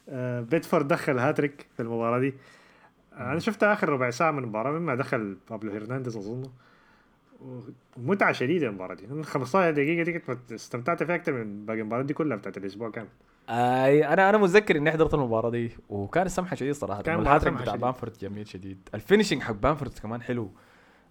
[0.09, 2.35] آه بامفورد دخل هاتريك في المباراة دي
[3.13, 6.51] أنا شفت آخر ربع ساعة من المباراة مما دخل بابلو هرنانديز اظن
[7.97, 12.07] ومتعة شديدة المباراة دي أنا 15 دقيقة دي كنت استمتعت فيها أكثر من باقي المباريات
[12.07, 13.09] دي كلها بتاعت الأسبوع كامل
[13.49, 17.63] أي أنا أنا متذكر إني حضرت المباراة دي وكان سمحه شديد صراحة كان والهاتريك سمحة
[17.63, 17.75] بتاع.
[17.77, 18.89] بامفورد جميل شديد.
[18.95, 20.51] ال finishing حق بامفورد كمان حلو.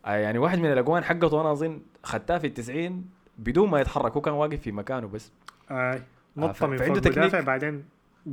[0.06, 3.06] آه يعني واحد من الأجوان حقته وأنا أظن خدتها في التسعين
[3.38, 5.32] بدون ما يتحرك هو كان واقف في مكانه بس.
[5.72, 6.00] آه
[6.38, 7.36] نط ف- من فوق تكنيك.
[7.36, 7.84] بعدين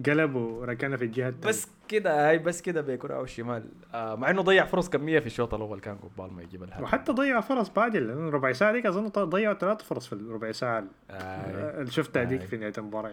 [0.07, 4.42] قلب وركنها في الجهة الثانية بس كده هاي بس كده بكراعه الشمال آه مع إنه
[4.42, 6.84] ضيع فرص كمية في الشوط الأول كان قبال ما يجيب الهاتريك.
[6.84, 10.84] وحتى ضيع فرص بعدين لأنه ربع ساعة ديك أظن ضيعوا ثلاث فرص في الربع ساعة
[11.11, 12.46] آه اللي شفتها ديك آه.
[12.46, 13.12] في نهاية المباراة.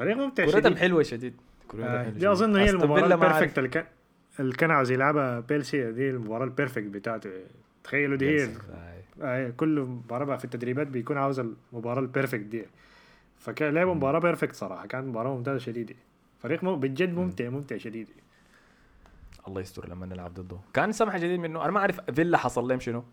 [0.00, 1.34] الفريق ممتع كورتهم حلوة شديد.
[1.80, 2.32] آه، حلوة دي.
[2.32, 3.58] أظن هي ما ال perfect
[4.40, 7.30] اللي كان عاوز يلعبها بيلسا دي المباراة ال perfect بتاعته.
[7.84, 8.48] تخيلوا دي هي
[9.22, 9.50] آه.
[9.50, 12.64] كل مباراة بقى في التدريبات بيكون عاوز المباراة ال perfect دي.
[13.38, 15.94] فكان لعبوا مباراة perfect صراحة كانت مباراة ممتازة شديدة.
[16.42, 18.08] فريق مو بجد ممتع ممتع شديد
[19.48, 20.56] الله يستر لما نلعب ضده.
[20.74, 21.64] كان سمحة شديد منه.
[21.64, 23.04] أنا ما أعرف فيلا حصل لهم شنو.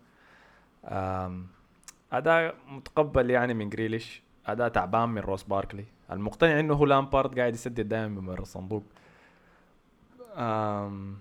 [2.12, 4.22] أداء متقبل يعني من جريليش.
[4.46, 5.84] أداء تعبان من روس باركلي.
[6.10, 8.82] المقتنع إنه هو لامبارد قاعد يسدد دائما من برا الصندوق.
[10.36, 11.16] آم،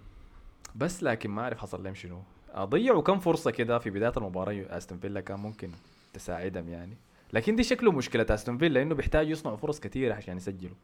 [0.75, 2.21] بس لكن ما أعرف حصل لهم شنو.
[2.53, 4.65] آه، ضيعوا كم فرصة كده في بداية المباراة.
[4.69, 5.71] أستون فيلا كان ممكن
[6.13, 6.97] تساعدهم يعني.
[7.33, 10.75] لكن دي شكله مشكلة أستون فيلا إنه بيحتاج يصنعوا فرص كثيره عشان يسجلوا.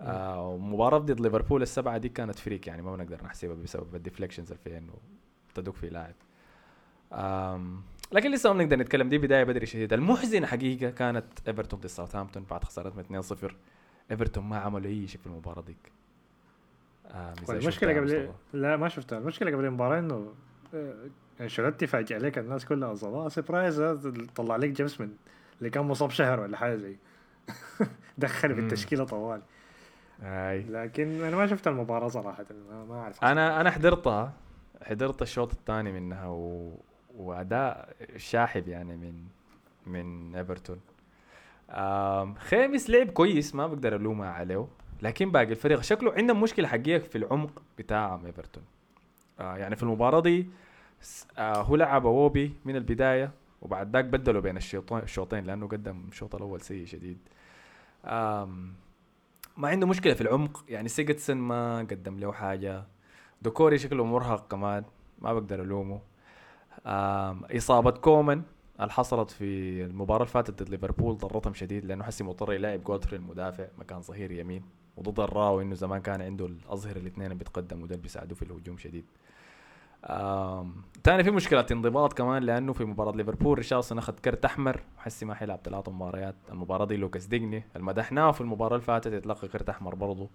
[0.00, 4.52] آه ومباراة ضد ليفربول السبعة دي كانت freak يعني ما بنقدر نحسبها بسبب ال deflections
[4.52, 4.92] اللي فيها إنه
[5.54, 6.14] تدق في لاعب.
[8.14, 9.08] لكن لسه ما بنقدر نتكلم.
[9.08, 13.52] دي بداية بدري شديد المحزنة حقيقة كانت إيفرتون ضد ساوثهامبتون بعد خسارتهم 2-0
[14.10, 15.92] إيفرتون ما عملوا أي شيء في المباراة ديك.
[17.06, 18.30] آه مثل المشكلة قبل.
[18.52, 19.18] لا ما شفتها.
[19.18, 20.32] المشكلة قبل المباراة إنه
[20.74, 20.94] آه،
[21.40, 23.82] أنشيلوتي فاجئ عليك الناس كلها أصلا surprise
[24.34, 25.10] طلع لك جيمس من
[25.58, 26.96] اللي كان مصاب شهر ولا حاجة زي.
[28.18, 28.60] دخل في.
[28.60, 29.42] التشكيلة طوال.
[30.22, 30.62] أي.
[30.62, 32.44] لكن أنا ما شفت المباراة صراحة
[32.88, 33.24] ما أعرف.
[33.24, 34.32] أنا أنا حضرتها
[34.82, 36.78] حضرت الشوط الثاني منها و...
[37.16, 39.14] واداء شاحب يعني من
[39.86, 40.80] من إيفرتون.
[42.38, 44.66] خاميس لعب كويس ما بقدر الومها عليه
[45.02, 48.62] لكن باقي الفريق شكله عندهم مشكلة حقيقه في العمق بتاع إيفرتون.
[49.40, 50.48] آه يعني في المباراة دي
[51.38, 53.30] آه هو لعب ايوبي من البداية
[53.62, 54.56] وبعد ذاك بدلوا بين
[54.92, 57.18] الشوطين لأنه قدم الشوط الأول سيء شديد.
[59.56, 62.84] ما عنده مشكلة في العمق يعني سيجوردسون ما قدم له حاجة.
[63.42, 64.84] دوكوري شكله مرهق كمان
[65.18, 66.00] ما بقدر ألومه.
[67.56, 68.42] إصابة كولمان
[68.80, 69.44] اللي حصلت في
[69.84, 74.30] المباراة اللي فاتت ضد ليفربول ضرتهم شديد لأنه حسي مضطر يلاعب جولدفري المدافع مكان ظهير
[74.32, 74.62] يمين
[74.96, 79.04] وضد الراو إنه زمان كان عنده الاظهرة الاثنين بيتقدموا ده بيساعدوه في الهجوم شديد.
[81.04, 85.34] تاني في مشكلة انضباط كمان لأنه في مباراة ليفربول ريشارلسون أخذ كرت أحمر وحسي ما
[85.34, 89.94] حيلعب ثلاث مباريات المباراة دي لوكاس ديجني المدحناه في المباراة اللي فاتت يتلقى كرت أحمر
[89.94, 90.30] برضه.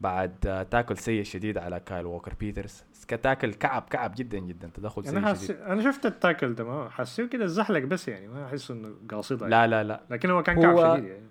[0.00, 2.84] بعد tackle سيء شديد على كايل ووكر بيترز.
[3.22, 5.44] tackle كعب كعب جدا جدا تدخل سيء حس...
[5.44, 5.56] شديد.
[5.60, 9.42] أنا شفت ال tackle ده ما حسيه كده زحلق بس يعني ما أحس إنه قاصد
[9.42, 10.00] لا لا لا.
[10.10, 11.24] لكن هو كان هو- كعب شديد يعني.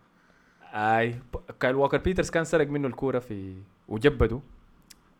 [0.73, 1.15] آي
[1.59, 3.55] كايل ووكر بيترز كان سرق منه الكورة في
[3.87, 4.39] وجبده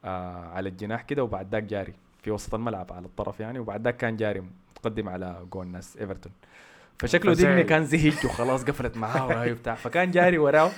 [0.05, 1.93] آه على الجناح كده وبعد ذاك جاري
[2.23, 4.43] في وسط الملعب على الطرف يعني وبعد ذاك كان جاري
[4.75, 6.31] متقدم على جول ناس إيفرتون.
[6.99, 7.33] فشكله.
[7.33, 9.75] ديجني كان زهج وخلاص قفلت معاه وهاي وبتاع.
[9.75, 10.71] فكان جاري وراه.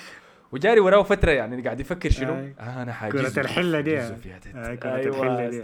[0.52, 2.34] وجاري وراه فترة يعني قاعد يفكر شنو.
[2.34, 4.00] آه أنا حاجز كرة الحلة دي.
[4.00, 5.16] آه، كرة أيوة.
[5.18, 5.64] الحلة دي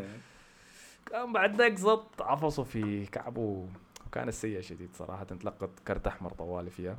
[1.12, 3.68] كان بعد ذاك زبط عفصه في كعبه
[4.08, 6.98] وكانت سيئة شديد صراحة تلقت كرت أحمر طوالي فيها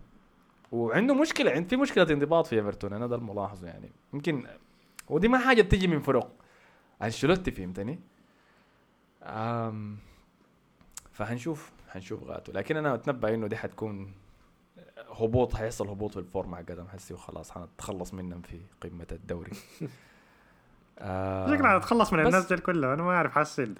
[0.72, 4.44] وعنده مشكلة عند في مشكلة انضباط في إيفرتون أنا ده الملاحظه يعني يمكن
[5.08, 6.30] ودي ما حاجة بتيجي من فرق
[7.02, 7.98] أنشيلوتي فهمتني؟
[9.22, 9.96] أم
[11.12, 14.12] فهنشوف هنشوف غاته لكن أنا أتنبأ إنه دي حتكون
[15.20, 17.50] هبوط حيحصل هبوط في ال form حقتهم حسي وخلاص.
[17.50, 19.52] حنتخلص منهم في قمة الدوري.
[21.50, 22.94] شكلها هتخلص من الناس دي كلها.
[22.94, 23.70] أنا ما أعرف حاسس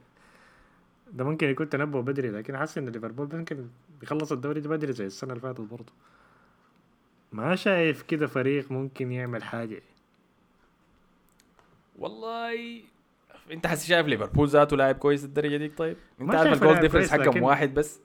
[1.13, 3.69] ده ممكن يكون تنبؤ بدري لكن حاسس إن ليفربول ممكن
[4.03, 5.93] يخلص الدوري ده بدري زي السنة اللي فاتت برضه.
[7.33, 9.83] ما شايف كده فريق ممكن يعمل حاجة.
[11.99, 12.83] والله
[13.51, 17.11] أنت حاسس شايف ليفربول ذاته لاعب كويس الدرجة ديك طيب؟ أنت عارف ال goal difference
[17.11, 18.01] حقهم واحد بس؟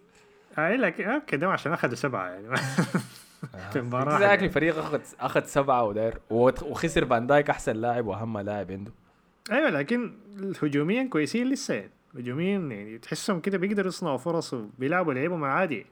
[0.58, 2.58] اي لكن okay ده عشان أخذوا سبعة يعني.
[3.72, 4.46] في مباراة ذاك حاجة.
[4.46, 8.92] الفريق اخذ أخذ سبعة وداير؟ وخسر فان دايك أحسن لاعب وأهم لاعب عنده.
[9.52, 10.14] أيوه لكن
[10.64, 11.92] هجوميا كويسين لسه يعني.
[12.16, 15.86] هجوميا يعني تحسهم كده بيقدروا يصنعوا فرص وبيلعبوا لعيبهم عادي.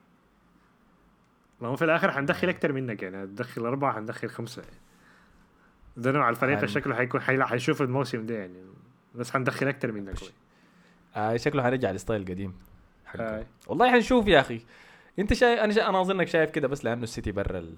[1.62, 3.24] ما هو في الآخر حندخل أكتر منك يعني.
[3.24, 4.76] هتدخل أربعة حندخل خمسة يعني.
[5.98, 8.64] ده نوع الفريق شكله حيكون حيشوف الموسم ده يعني.
[9.16, 10.16] بس حندخل أكتر منك
[11.16, 12.54] آه شكله حنرجع لل style القديم
[13.20, 13.46] حقه.
[13.68, 14.62] والله حنشوف يا أخي.
[15.20, 15.90] أنت شايف أنا شا...
[15.90, 17.78] أنا أظنك شايف كده بس لأنه السيتي برا ال...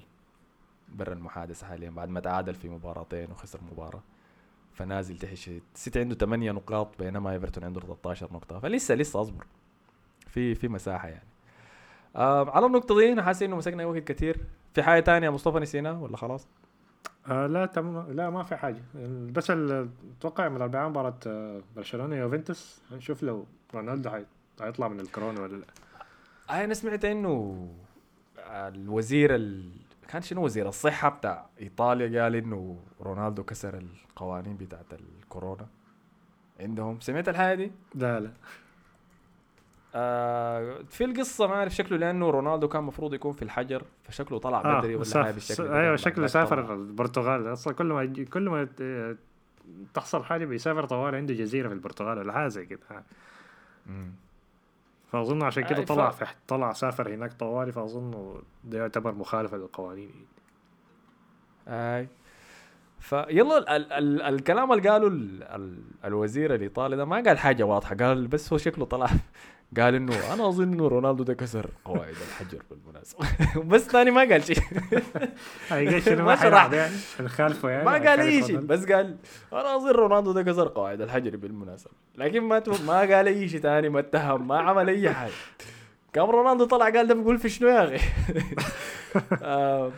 [0.90, 4.04] برا المحادثة حاليا بعد ما تعادل في مباراتين وخسر مباراة.
[4.74, 5.34] فنازل تحت.
[5.34, 8.60] شديد السيتي عنده 8 نقاط بينما إيفرتون عنده 13 نقطة.
[8.60, 9.46] فلسه لسه أصبر.
[10.28, 11.28] في في مساحة يعني.
[12.16, 14.38] آه على النقطه دي أنا حاسس إنه مسكنا وقت كثير
[14.74, 16.48] في حاجة تانية يا مصطفى نسيناها ولا خلاص؟
[17.28, 18.82] آه لا تم لا ما في حاجة.
[19.32, 24.10] بس أتوقع من الاربعاء مباراة آه، برشلونة يوفنتوس هنشوف لو رونالدو
[24.62, 25.66] حيطلع من الكورونا ولا لا
[26.50, 27.68] آه أنا سمعت إنه
[28.48, 29.72] الوزير ال...
[30.08, 35.68] كان شنو وزير الصحة بتاع إيطاليا قال إنه رونالدو كسر القوانين بتاعت الكورونا
[36.60, 38.32] عندهم سمعت الحاجة دي؟ لا لا
[39.96, 44.62] آه في القصة ما أعرف شكله لأنه رونالدو كان المفروض يكون في الحجر فشكله طلع
[44.62, 45.68] آه بدري ولا حاجة بالشكل.
[45.68, 46.74] أيوه شكله سافر.
[46.74, 48.68] البرتغال أصلا كل ما كل ما
[49.94, 52.80] تحصل حاجة بيسافر طوال عنده جزيرة في البرتغال ولا حاجة زي كده.
[55.14, 60.12] فأظن عشان كده ف- طلع في طلع سافر هناك طوالي فأظن ده يعتبر مخالفة للقوانين
[61.68, 62.08] اي
[63.04, 67.64] فيلا ال ال ال الكلام اللي قاله ال ال الوزير الايطالي ده ما قال حاجة
[67.64, 69.08] واضحة قال بس هو شكله طلع
[69.80, 73.26] قال إنه أنا أظن إنه رونالدو ده كسر قواعد الحجر بالمناسبة.
[73.72, 74.58] بس ثاني ما قال شيء.
[76.06, 76.72] شنو؟ ما شرح.
[76.74, 78.58] يعني نخالفه يعني ما قال أي شيء.
[78.58, 79.16] بس قال
[79.54, 81.92] أنا أظن رونالدو ده كسر قواعد الحجر بالمناسبة.
[82.18, 85.32] لكن ما تو- ما قال أي شيء ثاني ما اتهم ما عمل أي حاجة.
[86.14, 88.06] كم رونالدو طلع قال ده بيقول في شنو يا أخي؟
[89.44, 89.92] آه،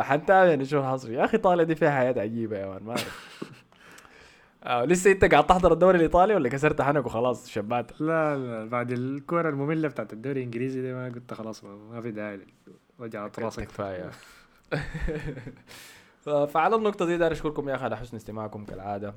[0.00, 3.40] فحنتابع نشوف حصري يا أخي إيطاليا دي فيها حياة عجيبة يا man ما اعرف
[4.64, 8.90] آه لسه أنت قاعد تحضر الدوري الإيطالي ولا كسرت حنك وخلاص شبات لا لا بعد
[8.90, 12.40] الكورة المملة بتاعت الدوري الإنجليزي دي ما قلت خلاص ما, ما في داعي
[12.98, 13.64] وجعت راسك.
[13.66, 14.10] كفاية.
[16.20, 19.14] ف- فعلى النقطة دي داير أشكركم يا أخي على حسن استماعكم كالعادة.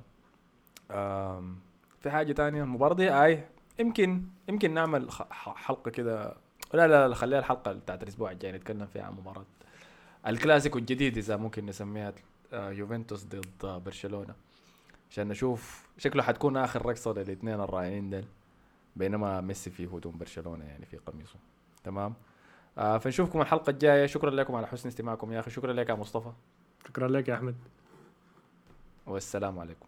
[0.92, 1.56] آم،
[2.00, 3.44] في حاجة تانية؟ المباراة دي آي
[3.80, 5.08] يمكن يمكن نعمل
[5.42, 6.34] حلقة كده.
[6.74, 9.46] لا لا لا خليها الحلقة بتاعت الأسبوع الجاي نتكلم فيها عن مباراة
[10.28, 12.14] الكلاسيكو الجديد إذا ممكن نسميها
[12.54, 14.36] آه، يوفنتوس ضد آه، برشلونة.
[15.12, 18.26] عشان نشوف شكله حتكون آخر رقصة للاثنين الرائعين ديل
[18.96, 21.36] بينما ميسي في هدوم برشلونة يعني في قميصه.
[21.84, 22.14] تمام؟
[22.78, 24.06] آه فنشوفكم الحلقة الجاية.
[24.06, 25.52] شكرا لكم على حسن استماعكم يا أخي.
[25.52, 26.32] شكرا لك يا مصطفى.
[26.88, 27.56] شكرا لك يا أحمد.
[29.06, 29.86] والسلام عليكم.